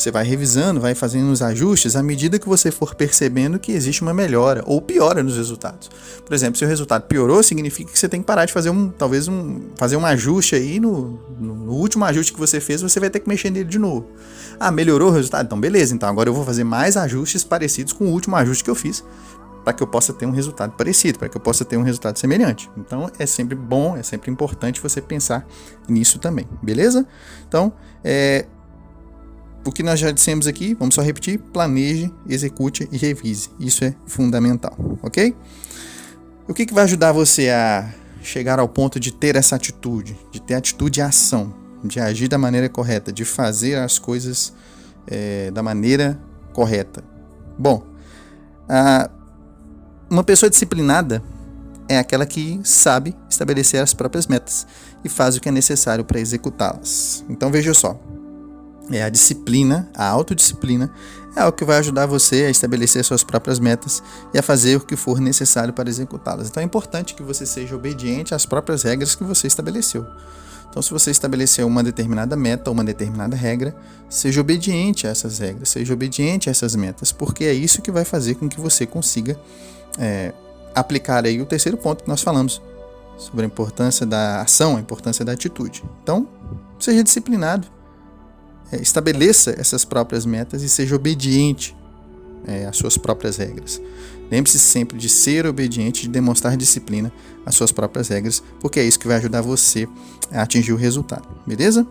Você 0.00 0.10
vai 0.10 0.24
revisando, 0.24 0.80
vai 0.80 0.94
fazendo 0.94 1.30
os 1.30 1.42
ajustes 1.42 1.94
à 1.94 2.02
medida 2.02 2.38
que 2.38 2.48
você 2.48 2.70
for 2.70 2.94
percebendo 2.94 3.58
que 3.58 3.70
existe 3.70 4.00
uma 4.00 4.14
melhora 4.14 4.62
ou 4.64 4.80
piora 4.80 5.22
nos 5.22 5.36
resultados. 5.36 5.90
Por 6.24 6.32
exemplo, 6.32 6.56
se 6.56 6.64
o 6.64 6.68
resultado 6.68 7.02
piorou, 7.02 7.42
significa 7.42 7.92
que 7.92 7.98
você 7.98 8.08
tem 8.08 8.20
que 8.20 8.26
parar 8.26 8.46
de 8.46 8.52
fazer 8.52 8.70
um, 8.70 8.88
talvez 8.88 9.28
um, 9.28 9.60
fazer 9.76 9.96
um 9.96 10.06
ajuste 10.06 10.54
aí 10.54 10.80
no, 10.80 11.20
no, 11.38 11.72
último 11.74 12.06
ajuste 12.06 12.32
que 12.32 12.38
você 12.38 12.60
fez, 12.60 12.80
você 12.80 12.98
vai 12.98 13.10
ter 13.10 13.20
que 13.20 13.28
mexer 13.28 13.50
nele 13.50 13.68
de 13.68 13.78
novo. 13.78 14.06
Ah, 14.58 14.70
melhorou 14.70 15.10
o 15.10 15.12
resultado? 15.12 15.44
Então 15.44 15.60
beleza, 15.60 15.94
então 15.94 16.08
agora 16.08 16.30
eu 16.30 16.34
vou 16.34 16.46
fazer 16.46 16.64
mais 16.64 16.96
ajustes 16.96 17.44
parecidos 17.44 17.92
com 17.92 18.06
o 18.06 18.08
último 18.10 18.36
ajuste 18.36 18.64
que 18.64 18.70
eu 18.70 18.74
fiz 18.74 19.04
para 19.62 19.74
que 19.74 19.82
eu 19.82 19.86
possa 19.86 20.14
ter 20.14 20.24
um 20.24 20.30
resultado 20.30 20.72
parecido, 20.72 21.18
para 21.18 21.28
que 21.28 21.36
eu 21.36 21.40
possa 21.40 21.66
ter 21.66 21.76
um 21.76 21.82
resultado 21.82 22.16
semelhante. 22.16 22.70
Então 22.78 23.10
é 23.18 23.26
sempre 23.26 23.54
bom, 23.54 23.98
é 23.98 24.02
sempre 24.02 24.30
importante 24.30 24.80
você 24.80 25.02
pensar 25.02 25.46
nisso 25.86 26.18
também, 26.18 26.48
beleza? 26.62 27.06
Então, 27.46 27.70
é, 28.02 28.46
o 29.64 29.70
que 29.72 29.82
nós 29.82 30.00
já 30.00 30.10
dissemos 30.10 30.46
aqui, 30.46 30.74
vamos 30.74 30.94
só 30.94 31.02
repetir: 31.02 31.38
planeje, 31.38 32.12
execute 32.28 32.88
e 32.90 32.96
revise. 32.96 33.50
Isso 33.58 33.84
é 33.84 33.94
fundamental, 34.06 34.76
ok? 35.02 35.34
O 36.48 36.54
que, 36.54 36.66
que 36.66 36.74
vai 36.74 36.84
ajudar 36.84 37.12
você 37.12 37.50
a 37.50 37.92
chegar 38.22 38.58
ao 38.58 38.68
ponto 38.68 38.98
de 38.98 39.12
ter 39.12 39.36
essa 39.36 39.56
atitude, 39.56 40.18
de 40.30 40.40
ter 40.40 40.54
atitude 40.54 41.00
e 41.00 41.02
ação, 41.02 41.54
de 41.84 42.00
agir 42.00 42.28
da 42.28 42.38
maneira 42.38 42.68
correta, 42.68 43.12
de 43.12 43.24
fazer 43.24 43.76
as 43.76 43.98
coisas 43.98 44.52
é, 45.06 45.50
da 45.50 45.62
maneira 45.62 46.18
correta? 46.52 47.04
Bom, 47.58 47.84
a, 48.68 49.10
uma 50.10 50.24
pessoa 50.24 50.50
disciplinada 50.50 51.22
é 51.88 51.98
aquela 51.98 52.24
que 52.24 52.60
sabe 52.64 53.16
estabelecer 53.28 53.82
as 53.82 53.92
próprias 53.92 54.26
metas 54.26 54.66
e 55.04 55.08
faz 55.08 55.36
o 55.36 55.40
que 55.40 55.48
é 55.48 55.52
necessário 55.52 56.04
para 56.04 56.20
executá-las. 56.20 57.24
Então 57.28 57.50
veja 57.50 57.74
só, 57.74 58.00
é 58.90 59.02
a 59.02 59.08
disciplina, 59.08 59.88
a 59.94 60.06
autodisciplina, 60.06 60.90
é 61.36 61.44
o 61.44 61.52
que 61.52 61.64
vai 61.64 61.78
ajudar 61.78 62.06
você 62.06 62.44
a 62.44 62.50
estabelecer 62.50 63.04
suas 63.04 63.22
próprias 63.22 63.58
metas 63.58 64.02
e 64.34 64.38
a 64.38 64.42
fazer 64.42 64.76
o 64.76 64.80
que 64.80 64.96
for 64.96 65.20
necessário 65.20 65.72
para 65.72 65.88
executá-las. 65.88 66.48
Então 66.48 66.60
é 66.60 66.66
importante 66.66 67.14
que 67.14 67.22
você 67.22 67.46
seja 67.46 67.76
obediente 67.76 68.34
às 68.34 68.44
próprias 68.44 68.82
regras 68.82 69.14
que 69.14 69.22
você 69.22 69.46
estabeleceu. 69.46 70.06
Então, 70.70 70.80
se 70.80 70.92
você 70.92 71.10
estabeleceu 71.10 71.66
uma 71.66 71.82
determinada 71.82 72.36
meta, 72.36 72.70
uma 72.70 72.84
determinada 72.84 73.34
regra, 73.34 73.74
seja 74.08 74.40
obediente 74.40 75.04
a 75.04 75.10
essas 75.10 75.40
regras, 75.40 75.68
seja 75.68 75.92
obediente 75.92 76.48
a 76.48 76.52
essas 76.52 76.76
metas, 76.76 77.10
porque 77.10 77.42
é 77.42 77.52
isso 77.52 77.82
que 77.82 77.90
vai 77.90 78.04
fazer 78.04 78.36
com 78.36 78.48
que 78.48 78.60
você 78.60 78.86
consiga 78.86 79.36
é, 79.98 80.32
aplicar 80.72 81.26
aí 81.26 81.42
o 81.42 81.46
terceiro 81.46 81.76
ponto 81.76 82.04
que 82.04 82.08
nós 82.08 82.22
falamos 82.22 82.62
sobre 83.18 83.44
a 83.44 83.46
importância 83.46 84.06
da 84.06 84.42
ação, 84.42 84.76
a 84.76 84.80
importância 84.80 85.24
da 85.24 85.32
atitude. 85.32 85.82
Então, 86.04 86.28
seja 86.78 87.02
disciplinado, 87.02 87.66
é, 88.72 88.80
estabeleça 88.80 89.54
essas 89.58 89.84
próprias 89.84 90.24
metas 90.24 90.62
e 90.62 90.68
seja 90.68 90.94
obediente 90.94 91.76
é, 92.46 92.66
às 92.66 92.76
suas 92.76 92.96
próprias 92.96 93.36
regras. 93.36 93.80
Lembre-se 94.30 94.58
sempre 94.60 94.96
de 94.96 95.08
ser 95.08 95.44
obediente, 95.46 96.02
de 96.02 96.08
demonstrar 96.08 96.56
disciplina 96.56 97.12
às 97.44 97.54
suas 97.54 97.72
próprias 97.72 98.08
regras, 98.08 98.42
porque 98.60 98.78
é 98.78 98.84
isso 98.84 98.98
que 98.98 99.08
vai 99.08 99.16
ajudar 99.16 99.40
você 99.40 99.88
a 100.30 100.42
atingir 100.42 100.72
o 100.72 100.76
resultado, 100.76 101.28
beleza? 101.46 101.86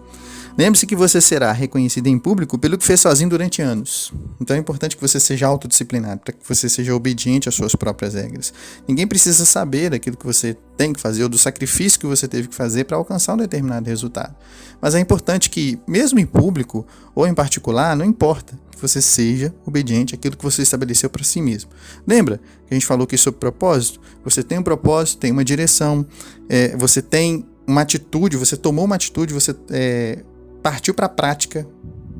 Lembre-se 0.59 0.85
que 0.85 0.93
você 0.93 1.21
será 1.21 1.53
reconhecido 1.53 2.07
em 2.07 2.19
público 2.19 2.57
pelo 2.59 2.77
que 2.77 2.85
fez 2.85 2.99
sozinho 2.99 3.29
durante 3.29 3.61
anos. 3.61 4.11
Então 4.41 4.57
é 4.57 4.59
importante 4.59 4.97
que 4.97 5.01
você 5.01 5.17
seja 5.17 5.47
autodisciplinado, 5.47 6.19
para 6.19 6.33
que 6.33 6.45
você 6.45 6.67
seja 6.67 6.93
obediente 6.93 7.47
às 7.47 7.55
suas 7.55 7.75
próprias 7.75 8.13
regras. 8.13 8.53
Ninguém 8.85 9.07
precisa 9.07 9.45
saber 9.45 9.89
daquilo 9.89 10.17
que 10.17 10.25
você 10.25 10.57
tem 10.75 10.91
que 10.91 10.99
fazer 10.99 11.23
ou 11.23 11.29
do 11.29 11.37
sacrifício 11.37 11.97
que 11.97 12.05
você 12.05 12.27
teve 12.27 12.49
que 12.49 12.55
fazer 12.55 12.83
para 12.83 12.97
alcançar 12.97 13.35
um 13.35 13.37
determinado 13.37 13.87
resultado. 13.87 14.35
Mas 14.81 14.95
é 14.95 14.99
importante 14.99 15.49
que, 15.49 15.79
mesmo 15.87 16.19
em 16.19 16.25
público 16.25 16.85
ou 17.15 17.25
em 17.25 17.33
particular, 17.33 17.95
não 17.95 18.03
importa 18.03 18.59
que 18.69 18.81
você 18.81 19.01
seja 19.01 19.55
obediente 19.65 20.13
àquilo 20.13 20.35
que 20.35 20.43
você 20.43 20.61
estabeleceu 20.61 21.09
para 21.09 21.23
si 21.23 21.41
mesmo. 21.41 21.69
Lembra 22.05 22.37
que 22.67 22.73
a 22.73 22.73
gente 22.73 22.85
falou 22.85 23.05
aqui 23.05 23.17
sobre 23.17 23.39
propósito? 23.39 24.01
Você 24.25 24.43
tem 24.43 24.57
um 24.57 24.63
propósito, 24.63 25.19
tem 25.19 25.31
uma 25.31 25.45
direção, 25.45 26.05
é, 26.49 26.75
você 26.75 27.01
tem 27.01 27.45
uma 27.65 27.81
atitude, 27.81 28.35
você 28.35 28.57
tomou 28.57 28.83
uma 28.83 28.95
atitude, 28.95 29.33
você 29.33 29.55
é, 29.69 30.19
partiu 30.61 30.93
para 30.93 31.05
a 31.05 31.09
prática, 31.09 31.67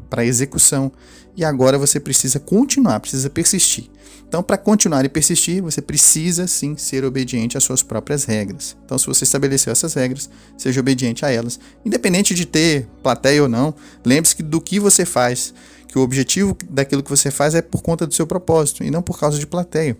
para 0.10 0.22
a 0.22 0.26
execução, 0.26 0.92
e 1.36 1.44
agora 1.46 1.78
você 1.78 2.00
precisa 2.00 2.40
continuar, 2.40 3.00
precisa 3.00 3.30
persistir. 3.30 3.90
Então, 4.28 4.44
para 4.44 4.58
continuar 4.58 5.04
e 5.06 5.10
persistir, 5.10 5.62
você 5.62 5.82
precisa 5.82 6.46
sim 6.46 6.78
ser 6.78 7.04
obediente 7.04 7.58
às 7.58 7.64
suas 7.64 7.82
próprias 7.82 8.26
regras. 8.26 8.78
Então, 8.86 8.98
se 8.98 9.08
você 9.08 9.24
estabeleceu 9.24 9.72
essas 9.72 9.96
regras, 9.96 10.30
seja 10.56 10.80
obediente 10.80 11.26
a 11.26 11.32
elas, 11.32 11.60
independente 11.84 12.36
de 12.36 12.46
ter 12.46 12.88
plateia 13.02 13.42
ou 13.42 13.50
não. 13.50 13.74
Lembre-se 14.06 14.44
do 14.44 14.62
que 14.62 14.80
você 14.80 15.04
faz, 15.04 15.54
que 15.88 15.98
o 15.98 16.02
objetivo 16.02 16.56
daquilo 16.70 17.02
que 17.02 17.10
você 17.10 17.32
faz 17.32 17.56
é 17.56 17.62
por 17.62 17.82
conta 17.82 18.06
do 18.06 18.14
seu 18.14 18.28
propósito 18.28 18.84
e 18.84 18.92
não 18.92 19.02
por 19.02 19.20
causa 19.20 19.40
de 19.40 19.48
plateia. 19.48 19.98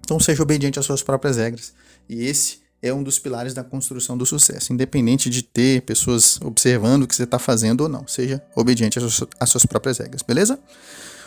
Então, 0.00 0.20
seja 0.20 0.42
obediente 0.42 0.78
às 0.78 0.84
suas 0.84 1.02
próprias 1.02 1.38
regras. 1.38 1.72
E 2.08 2.26
esse 2.26 2.58
é 2.82 2.92
um 2.92 3.02
dos 3.02 3.18
pilares 3.18 3.54
da 3.54 3.64
construção 3.64 4.18
do 4.18 4.26
sucesso, 4.26 4.72
independente 4.72 5.30
de 5.30 5.42
ter 5.56 5.80
pessoas 5.80 6.38
observando 6.44 7.04
o 7.04 7.06
que 7.06 7.16
você 7.16 7.22
está 7.22 7.38
fazendo 7.38 7.80
ou 7.80 7.88
não. 7.88 8.06
Seja 8.06 8.42
obediente 8.54 8.98
às 9.40 9.48
suas 9.48 9.64
próprias 9.64 9.96
regras, 9.96 10.20
beleza? 10.20 10.58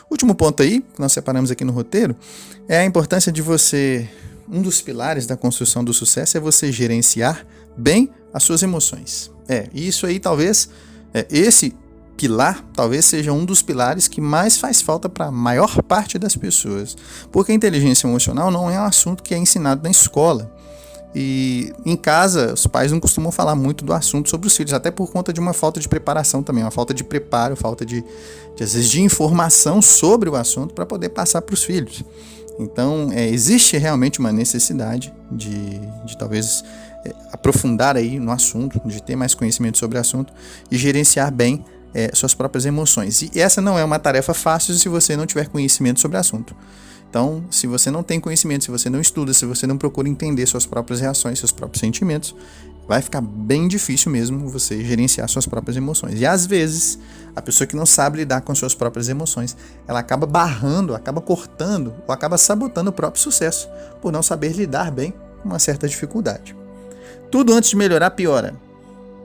Último 0.08 0.36
ponto 0.36 0.62
aí, 0.62 0.82
que 0.82 1.02
nós 1.02 1.12
separamos 1.12 1.50
aqui 1.50 1.66
no 1.66 1.74
roteiro, 1.74 2.16
é 2.68 2.78
a 2.78 2.86
importância 2.86 3.32
de 3.32 3.42
você. 3.42 4.08
Um 4.48 4.62
dos 4.62 4.84
pilares 4.84 5.26
da 5.26 5.36
construção 5.36 5.84
do 5.84 5.92
sucesso 5.96 6.38
é 6.38 6.40
você 6.40 6.72
gerenciar 6.72 7.44
bem 7.76 8.12
as 8.32 8.44
suas 8.44 8.62
emoções. 8.62 9.32
É, 9.48 9.68
isso 9.74 10.06
aí 10.06 10.20
talvez, 10.20 10.70
é, 11.12 11.26
esse 11.32 11.76
pilar 12.16 12.64
talvez 12.76 13.06
seja 13.06 13.34
um 13.34 13.44
dos 13.44 13.64
pilares 13.64 14.08
que 14.08 14.22
mais 14.22 14.58
faz 14.58 14.80
falta 14.80 15.10
para 15.10 15.26
a 15.26 15.32
maior 15.32 15.82
parte 15.82 16.20
das 16.20 16.36
pessoas. 16.36 16.96
Porque 17.32 17.52
a 17.52 17.56
inteligência 17.56 18.06
emocional 18.06 18.52
não 18.52 18.70
é 18.70 18.80
um 18.80 18.86
assunto 18.86 19.24
que 19.24 19.34
é 19.34 19.40
ensinado 19.40 19.82
na 19.82 19.90
escola. 19.90 20.56
E 21.14 21.74
em 21.86 21.96
casa, 21.96 22.54
os 22.54 22.68
pais 22.68 22.92
não 22.92 23.00
costumam 23.00 23.32
falar 23.32 23.56
muito 23.56 23.84
do 23.84 23.94
assunto 23.94 24.30
sobre 24.30 24.48
os 24.48 24.56
filhos, 24.56 24.74
até 24.74 24.92
por 24.92 25.12
conta 25.12 25.34
de 25.34 25.40
uma 25.40 25.54
falta 25.54 25.80
de 25.80 25.90
preparação 25.90 26.44
também, 26.44 26.64
uma 26.64 26.72
falta 26.72 26.94
de 26.94 27.04
preparo, 27.04 27.56
falta 27.56 27.86
de, 27.86 28.04
de 28.56 28.64
às 28.64 28.74
vezes, 28.74 28.90
de 28.90 29.02
informação 29.02 29.82
sobre 29.82 30.30
o 30.30 30.36
assunto 30.36 30.74
para 30.74 30.86
poder 30.86 31.10
passar 31.10 31.42
para 31.42 31.54
os 31.54 31.64
filhos. 31.64 32.04
Então, 32.60 33.10
é, 33.12 33.28
existe 33.28 33.78
realmente 33.78 34.20
uma 34.20 34.32
necessidade 34.32 35.14
de, 35.32 35.80
de 36.06 36.18
talvez 36.18 36.64
é, 37.06 37.16
aprofundar 37.32 37.96
aí 37.96 38.20
no 38.20 38.32
assunto, 38.32 38.80
de 38.86 39.02
ter 39.02 39.16
mais 39.16 39.34
conhecimento 39.34 39.78
sobre 39.78 39.98
o 39.98 40.02
assunto 40.02 40.34
e 40.70 40.78
gerenciar 40.78 41.32
bem 41.32 41.64
é, 41.94 42.12
suas 42.14 42.34
próprias 42.34 42.66
emoções. 42.66 43.22
E 43.22 43.32
essa 43.40 43.62
não 43.62 43.80
é 43.80 43.84
uma 43.84 43.98
tarefa 43.98 44.34
fácil 44.34 44.74
se 44.76 44.90
você 44.90 45.16
não 45.16 45.26
tiver 45.26 45.48
conhecimento 45.48 46.00
sobre 46.00 46.18
o 46.18 46.20
assunto. 46.20 46.56
Então, 47.10 47.44
se 47.50 47.66
você 47.66 47.90
não 47.90 48.04
tem 48.04 48.20
conhecimento, 48.20 48.66
se 48.66 48.72
você 48.72 48.90
não 48.90 49.02
estuda, 49.02 49.34
se 49.34 49.46
você 49.46 49.66
não 49.66 49.78
procura 49.78 50.08
entender 50.08 50.46
suas 50.46 50.66
próprias 50.66 51.02
reações, 51.02 51.40
seus 51.40 51.52
próprios 51.52 51.80
sentimentos, 51.80 52.36
vai 52.88 53.02
ficar 53.02 53.22
bem 53.22 53.68
difícil 53.68 54.12
mesmo 54.12 54.48
você 54.48 54.84
gerenciar 54.84 55.28
suas 55.28 55.48
próprias 55.48 55.76
emoções. 55.76 56.20
E 56.20 56.26
às 56.26 56.46
vezes, 56.46 57.00
a 57.36 57.42
pessoa 57.42 57.68
que 57.68 57.76
não 57.76 57.86
sabe 57.86 58.18
lidar 58.18 58.42
com 58.42 58.54
suas 58.54 58.76
próprias 58.76 59.10
emoções, 59.10 59.58
ela 59.88 60.00
acaba 60.00 60.28
barrando, 60.28 60.94
acaba 60.94 61.20
cortando 61.20 61.94
ou 62.08 62.14
acaba 62.14 62.38
sabotando 62.38 62.92
o 62.92 62.94
próprio 62.94 63.22
sucesso 63.22 63.68
por 64.02 64.12
não 64.12 64.22
saber 64.22 64.54
lidar 64.54 64.92
bem 64.92 65.14
com 65.42 65.50
uma 65.50 65.60
certa 65.60 65.88
dificuldade. 65.88 66.56
Tudo 67.32 67.54
antes 67.54 67.72
de 67.72 67.76
melhorar 67.76 68.12
piora. 68.12 68.56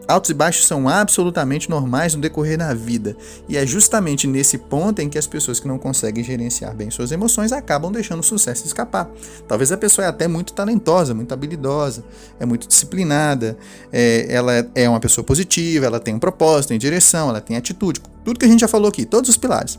Altos 0.06 0.30
e 0.30 0.34
baixos 0.34 0.66
são 0.66 0.86
absolutamente 0.86 1.70
normais 1.70 2.14
no 2.14 2.20
decorrer 2.20 2.58
da 2.58 2.74
vida, 2.74 3.16
e 3.48 3.56
é 3.56 3.66
justamente 3.66 4.26
nesse 4.26 4.58
ponto 4.58 5.00
em 5.00 5.08
que 5.08 5.16
as 5.16 5.26
pessoas 5.26 5.58
que 5.58 5.66
não 5.66 5.78
conseguem 5.78 6.22
gerenciar 6.22 6.74
bem 6.74 6.90
suas 6.90 7.10
emoções 7.10 7.52
acabam 7.52 7.90
deixando 7.90 8.20
o 8.20 8.22
sucesso 8.22 8.66
escapar. 8.66 9.08
Talvez 9.48 9.72
a 9.72 9.76
pessoa 9.78 10.04
é 10.04 10.08
até 10.08 10.28
muito 10.28 10.52
talentosa, 10.52 11.14
muito 11.14 11.32
habilidosa, 11.32 12.04
é 12.38 12.44
muito 12.44 12.68
disciplinada, 12.68 13.56
é, 13.90 14.26
ela 14.28 14.52
é 14.74 14.88
uma 14.88 15.00
pessoa 15.00 15.24
positiva, 15.24 15.86
ela 15.86 15.98
tem 15.98 16.14
um 16.14 16.18
propósito, 16.18 16.68
tem 16.68 16.78
direção, 16.78 17.30
ela 17.30 17.40
tem 17.40 17.56
atitude, 17.56 18.02
tudo 18.24 18.38
que 18.38 18.44
a 18.44 18.48
gente 18.48 18.60
já 18.60 18.68
falou 18.68 18.88
aqui, 18.88 19.06
todos 19.06 19.30
os 19.30 19.36
pilares. 19.38 19.78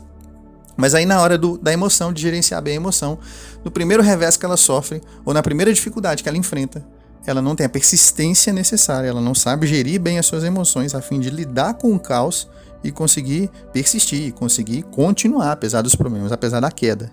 Mas 0.76 0.94
aí 0.94 1.06
na 1.06 1.20
hora 1.20 1.38
do, 1.38 1.56
da 1.56 1.72
emoção, 1.72 2.12
de 2.12 2.20
gerenciar 2.20 2.60
bem 2.60 2.74
a 2.74 2.76
emoção, 2.76 3.18
no 3.64 3.70
primeiro 3.70 4.02
revés 4.02 4.36
que 4.36 4.44
ela 4.44 4.56
sofre, 4.56 5.00
ou 5.24 5.32
na 5.32 5.42
primeira 5.42 5.72
dificuldade 5.72 6.22
que 6.22 6.28
ela 6.28 6.36
enfrenta, 6.36 6.84
ela 7.26 7.42
não 7.42 7.56
tem 7.56 7.66
a 7.66 7.68
persistência 7.68 8.52
necessária, 8.52 9.08
ela 9.08 9.20
não 9.20 9.34
sabe 9.34 9.66
gerir 9.66 10.00
bem 10.00 10.18
as 10.18 10.26
suas 10.26 10.44
emoções 10.44 10.94
a 10.94 11.02
fim 11.02 11.18
de 11.20 11.28
lidar 11.28 11.74
com 11.74 11.94
o 11.94 11.98
caos 11.98 12.48
e 12.82 12.92
conseguir 12.92 13.50
persistir, 13.72 14.32
conseguir 14.32 14.82
continuar 14.82 15.52
apesar 15.52 15.82
dos 15.82 15.94
problemas, 15.94 16.30
apesar 16.30 16.60
da 16.60 16.70
queda. 16.70 17.10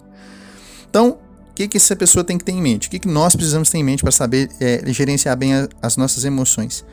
Então, 0.89 1.17
o 1.49 1.53
que, 1.55 1.67
que 1.67 1.77
essa 1.77 1.95
pessoa 1.95 2.23
tem 2.23 2.37
que 2.37 2.43
ter 2.43 2.51
em 2.51 2.61
mente? 2.61 2.87
O 2.87 2.91
que, 2.91 2.99
que 2.99 3.07
nós 3.07 3.35
precisamos 3.35 3.69
ter 3.69 3.77
em 3.77 3.83
mente 3.83 4.01
para 4.01 4.11
saber 4.11 4.49
é, 4.59 4.83
gerenciar 4.87 5.35
bem 5.35 5.53
a, 5.53 5.67
as 5.81 5.97
nossas 5.97 6.25
emoções? 6.25 6.85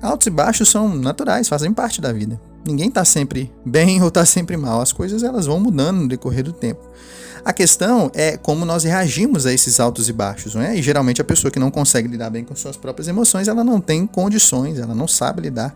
Altos 0.00 0.26
e 0.28 0.30
baixos 0.30 0.68
são 0.68 0.88
naturais, 0.96 1.48
fazem 1.48 1.72
parte 1.72 2.00
da 2.00 2.12
vida. 2.12 2.40
Ninguém 2.64 2.88
está 2.88 3.04
sempre 3.04 3.52
bem 3.64 4.00
ou 4.02 4.08
está 4.08 4.24
sempre 4.24 4.56
mal. 4.56 4.80
As 4.80 4.92
coisas 4.92 5.22
elas 5.22 5.46
vão 5.46 5.58
mudando 5.58 6.02
no 6.02 6.08
decorrer 6.08 6.44
do 6.44 6.52
tempo. 6.52 6.80
A 7.44 7.52
questão 7.52 8.10
é 8.14 8.36
como 8.36 8.64
nós 8.64 8.84
reagimos 8.84 9.46
a 9.46 9.52
esses 9.52 9.80
altos 9.80 10.08
e 10.08 10.12
baixos, 10.12 10.54
não 10.54 10.62
é? 10.62 10.76
E 10.76 10.82
geralmente 10.82 11.22
a 11.22 11.24
pessoa 11.24 11.50
que 11.50 11.58
não 11.58 11.70
consegue 11.70 12.06
lidar 12.06 12.28
bem 12.28 12.44
com 12.44 12.54
suas 12.54 12.76
próprias 12.76 13.08
emoções, 13.08 13.48
ela 13.48 13.64
não 13.64 13.80
tem 13.80 14.06
condições, 14.06 14.78
ela 14.78 14.94
não 14.94 15.08
sabe 15.08 15.42
lidar 15.42 15.74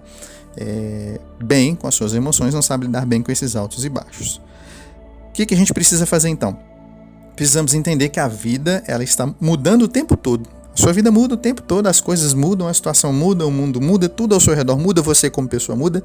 é, 0.57 1.19
bem 1.43 1.75
com 1.75 1.89
as 1.89 1.95
suas 1.95 2.13
emoções, 2.13 2.53
não 2.53 2.63
sabe 2.63 2.87
lidar 2.87 3.07
bem 3.07 3.23
com 3.23 3.33
esses 3.33 3.57
altos 3.57 3.85
e 3.85 3.89
baixos. 3.89 4.41
O 5.29 5.33
que, 5.33 5.47
que 5.47 5.55
a 5.55 5.57
gente 5.57 5.73
precisa 5.73 6.05
fazer 6.05 6.29
então? 6.29 6.57
Precisamos 7.35 7.75
entender 7.75 8.11
que 8.11 8.21
a 8.21 8.29
vida 8.29 8.85
ela 8.87 9.03
está 9.03 9.33
mudando 9.41 9.83
o 9.83 9.89
tempo 9.89 10.17
todo. 10.17 10.49
Sua 10.75 10.93
vida 10.93 11.11
muda 11.11 11.35
o 11.35 11.37
tempo 11.37 11.63
todo, 11.63 11.87
as 11.87 12.01
coisas 12.01 12.35
mudam, 12.35 12.67
a 12.67 12.75
situação 12.75 13.13
muda, 13.13 13.47
o 13.47 13.51
mundo 13.51 13.81
muda, 13.81 14.09
tudo 14.09 14.35
ao 14.35 14.41
seu 14.41 14.55
redor 14.55 14.77
muda, 14.77 15.01
você 15.01 15.31
como 15.31 15.49
pessoa 15.49 15.77
muda. 15.77 16.03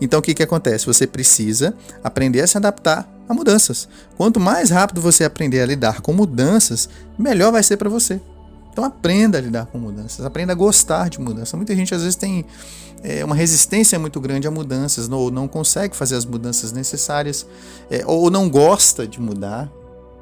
Então 0.00 0.18
o 0.18 0.22
que, 0.22 0.34
que 0.34 0.42
acontece? 0.42 0.86
Você 0.86 1.06
precisa 1.06 1.72
aprender 2.02 2.40
a 2.40 2.46
se 2.46 2.56
adaptar 2.56 3.08
a 3.28 3.34
mudanças. 3.34 3.88
Quanto 4.16 4.40
mais 4.40 4.70
rápido 4.70 5.00
você 5.00 5.22
aprender 5.22 5.60
a 5.60 5.66
lidar 5.66 6.00
com 6.00 6.12
mudanças, 6.12 6.88
melhor 7.16 7.52
vai 7.52 7.62
ser 7.62 7.76
para 7.76 7.88
você. 7.88 8.20
Então 8.72 8.84
aprenda 8.84 9.38
a 9.38 9.40
lidar 9.40 9.66
com 9.66 9.78
mudanças, 9.78 10.24
aprenda 10.24 10.52
a 10.52 10.56
gostar 10.56 11.08
de 11.08 11.20
mudanças. 11.20 11.52
Muita 11.54 11.74
gente 11.74 11.94
às 11.94 12.02
vezes 12.02 12.16
tem 12.16 12.44
é, 13.02 13.24
uma 13.24 13.34
resistência 13.34 13.98
muito 13.98 14.20
grande 14.20 14.46
a 14.46 14.50
mudanças, 14.50 15.08
ou 15.08 15.30
não 15.30 15.46
consegue 15.46 15.96
fazer 15.96 16.16
as 16.16 16.24
mudanças 16.24 16.72
necessárias, 16.72 17.46
é, 17.90 18.04
ou 18.06 18.30
não 18.30 18.48
gosta 18.48 19.06
de 19.06 19.20
mudar. 19.20 19.70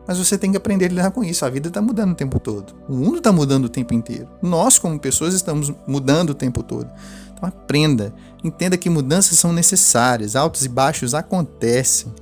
Mas 0.07 0.19
você 0.19 0.39
tem 0.39 0.51
que 0.51 0.57
aprender 0.57 0.87
a 0.87 0.89
lidar 0.89 1.11
com 1.11 1.25
isso. 1.25 1.45
A 1.45 1.51
vida 1.51 1.69
está 1.69 1.83
mudando 1.83 2.13
o 2.13 2.15
tempo 2.15 2.39
todo. 2.39 2.75
O 2.89 2.95
mundo 2.95 3.19
está 3.19 3.33
mudando 3.33 3.65
o 3.65 3.69
tempo 3.69 3.93
inteiro. 3.93 4.29
Nós, 4.41 4.79
como 4.79 4.99
pessoas, 4.99 5.35
estamos 5.35 5.73
mudando 5.87 6.31
o 6.31 6.35
tempo 6.35 6.63
todo. 6.63 6.89
Então 7.35 7.49
aprenda. 7.49 8.15
Entenda 8.43 8.77
que 8.77 8.89
mudanças 8.89 9.39
são 9.39 9.53
necessárias. 9.53 10.37
Altos 10.37 10.65
e 10.65 10.69
baixos 10.69 11.15
acontecem. 11.15 12.13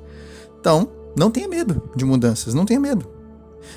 Então, 0.59 0.89
não 1.17 1.31
tenha 1.31 1.47
medo 1.47 1.83
de 1.95 2.05
mudanças. 2.05 2.55
Não 2.55 2.65
tenha 2.65 2.81
medo. 2.81 3.15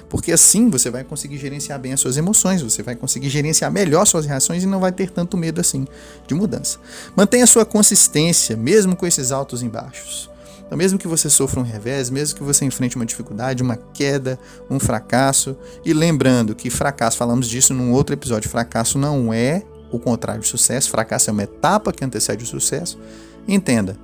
Porque 0.09 0.31
assim 0.31 0.69
você 0.69 0.89
vai 0.89 1.03
conseguir 1.03 1.37
gerenciar 1.37 1.79
bem 1.79 1.93
as 1.93 1.99
suas 1.99 2.17
emoções, 2.17 2.61
você 2.61 2.83
vai 2.83 2.95
conseguir 2.95 3.29
gerenciar 3.29 3.71
melhor 3.71 4.05
suas 4.05 4.25
reações 4.25 4.63
e 4.63 4.65
não 4.65 4.79
vai 4.79 4.91
ter 4.91 5.09
tanto 5.09 5.37
medo 5.37 5.59
assim 5.59 5.85
de 6.25 6.33
mudança. 6.33 6.79
Mantenha 7.15 7.47
sua 7.47 7.65
consistência, 7.65 8.55
mesmo 8.55 8.95
com 8.95 9.05
esses 9.05 9.31
altos 9.31 9.63
e 9.63 9.69
baixos. 9.69 10.29
Então, 10.67 10.77
mesmo 10.77 10.99
que 10.99 11.07
você 11.07 11.29
sofra 11.29 11.59
um 11.59 11.63
revés, 11.63 12.09
mesmo 12.09 12.37
que 12.37 12.43
você 12.43 12.65
enfrente 12.65 12.97
uma 12.97 13.05
dificuldade, 13.05 13.63
uma 13.63 13.77
queda, 13.77 14.37
um 14.69 14.79
fracasso, 14.79 15.57
e 15.83 15.93
lembrando 15.93 16.53
que 16.53 16.69
fracasso, 16.69 17.17
falamos 17.17 17.47
disso 17.47 17.73
num 17.73 17.93
outro 17.93 18.13
episódio, 18.13 18.49
fracasso 18.49 18.99
não 18.99 19.33
é 19.33 19.63
o 19.89 19.97
contrário 19.97 20.41
de 20.41 20.47
sucesso, 20.47 20.89
fracasso 20.89 21.29
é 21.29 21.33
uma 21.33 21.43
etapa 21.43 21.93
que 21.93 22.03
antecede 22.03 22.43
o 22.43 22.47
sucesso. 22.47 22.99
Entenda, 23.47 23.97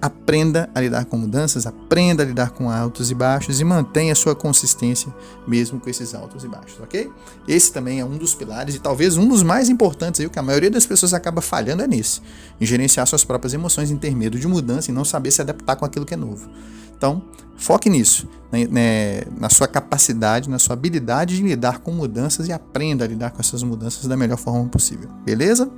aprenda 0.00 0.68
a 0.74 0.80
lidar 0.80 1.04
com 1.04 1.16
mudanças, 1.16 1.66
aprenda 1.66 2.22
a 2.22 2.26
lidar 2.26 2.50
com 2.50 2.70
altos 2.70 3.10
e 3.10 3.14
baixos 3.14 3.60
e 3.60 3.64
mantenha 3.64 4.14
sua 4.14 4.34
consistência 4.34 5.12
mesmo 5.46 5.80
com 5.80 5.88
esses 5.88 6.14
altos 6.14 6.44
e 6.44 6.48
baixos, 6.48 6.78
ok? 6.80 7.10
Esse 7.46 7.72
também 7.72 8.00
é 8.00 8.04
um 8.04 8.16
dos 8.16 8.34
pilares 8.34 8.74
e 8.74 8.78
talvez 8.78 9.16
um 9.16 9.28
dos 9.28 9.42
mais 9.42 9.68
importantes 9.68 10.20
aí, 10.20 10.26
o 10.26 10.30
que 10.30 10.38
a 10.38 10.42
maioria 10.42 10.70
das 10.70 10.86
pessoas 10.86 11.14
acaba 11.14 11.40
falhando 11.40 11.82
é 11.82 11.86
nesse, 11.86 12.20
em 12.60 12.66
gerenciar 12.66 13.06
suas 13.06 13.24
próprias 13.24 13.54
emoções, 13.54 13.90
em 13.90 13.96
ter 13.96 14.14
medo 14.14 14.38
de 14.38 14.46
mudança 14.46 14.90
e 14.90 14.94
não 14.94 15.04
saber 15.04 15.30
se 15.30 15.40
adaptar 15.40 15.76
com 15.76 15.84
aquilo 15.84 16.04
que 16.04 16.14
é 16.14 16.16
novo. 16.16 16.48
Então, 16.96 17.22
foque 17.56 17.88
nisso, 17.88 18.28
né, 18.52 18.66
né, 18.66 19.22
na 19.38 19.48
sua 19.48 19.66
capacidade, 19.66 20.50
na 20.50 20.58
sua 20.58 20.74
habilidade 20.74 21.36
de 21.36 21.42
lidar 21.42 21.78
com 21.78 21.92
mudanças 21.92 22.46
e 22.46 22.52
aprenda 22.52 23.04
a 23.04 23.08
lidar 23.08 23.30
com 23.30 23.40
essas 23.40 23.62
mudanças 23.62 24.06
da 24.06 24.16
melhor 24.16 24.36
forma 24.36 24.68
possível, 24.68 25.08
beleza? 25.24 25.70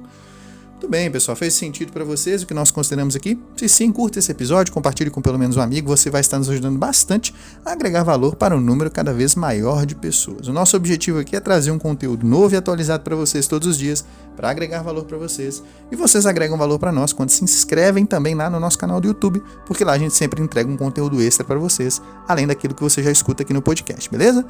Tudo 0.82 0.90
bem, 0.90 1.08
pessoal, 1.12 1.36
fez 1.36 1.54
sentido 1.54 1.92
para 1.92 2.04
vocês 2.04 2.42
o 2.42 2.46
que 2.46 2.52
nós 2.52 2.72
consideramos 2.72 3.14
aqui? 3.14 3.40
Se 3.56 3.68
sim, 3.68 3.92
curta 3.92 4.18
esse 4.18 4.32
episódio, 4.32 4.72
compartilhe 4.72 5.10
com 5.10 5.22
pelo 5.22 5.38
menos 5.38 5.56
um 5.56 5.60
amigo, 5.60 5.86
você 5.86 6.10
vai 6.10 6.20
estar 6.20 6.38
nos 6.38 6.50
ajudando 6.50 6.76
bastante 6.76 7.32
a 7.64 7.70
agregar 7.70 8.02
valor 8.02 8.34
para 8.34 8.56
um 8.56 8.60
número 8.60 8.90
cada 8.90 9.12
vez 9.12 9.36
maior 9.36 9.86
de 9.86 9.94
pessoas. 9.94 10.48
O 10.48 10.52
nosso 10.52 10.76
objetivo 10.76 11.20
aqui 11.20 11.36
é 11.36 11.40
trazer 11.40 11.70
um 11.70 11.78
conteúdo 11.78 12.26
novo 12.26 12.56
e 12.56 12.56
atualizado 12.56 13.04
para 13.04 13.14
vocês 13.14 13.46
todos 13.46 13.68
os 13.68 13.78
dias, 13.78 14.04
para 14.34 14.50
agregar 14.50 14.82
valor 14.82 15.04
para 15.04 15.16
vocês. 15.16 15.62
E 15.88 15.94
vocês 15.94 16.26
agregam 16.26 16.58
valor 16.58 16.80
para 16.80 16.90
nós 16.90 17.12
quando 17.12 17.30
se 17.30 17.44
inscrevem 17.44 18.04
também 18.04 18.34
lá 18.34 18.50
no 18.50 18.58
nosso 18.58 18.76
canal 18.76 19.00
do 19.00 19.06
YouTube, 19.06 19.40
porque 19.64 19.84
lá 19.84 19.92
a 19.92 19.98
gente 19.98 20.14
sempre 20.14 20.42
entrega 20.42 20.68
um 20.68 20.76
conteúdo 20.76 21.22
extra 21.22 21.46
para 21.46 21.60
vocês, 21.60 22.02
além 22.26 22.44
daquilo 22.44 22.74
que 22.74 22.82
você 22.82 23.04
já 23.04 23.12
escuta 23.12 23.44
aqui 23.44 23.52
no 23.52 23.62
podcast, 23.62 24.10
beleza? 24.10 24.44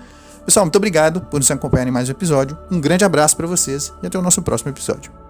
Pessoal, 0.47 0.65
muito 0.65 0.77
obrigado 0.77 1.21
por 1.21 1.39
nos 1.39 1.51
acompanhar 1.51 1.87
em 1.87 1.91
mais 1.91 2.09
um 2.09 2.13
episódio. 2.13 2.57
Um 2.71 2.81
grande 2.81 3.05
abraço 3.05 3.37
para 3.37 3.47
vocês 3.47 3.93
e 4.03 4.07
até 4.07 4.19
o 4.19 4.23
nosso 4.23 4.41
próximo 4.41 4.71
episódio. 4.71 5.22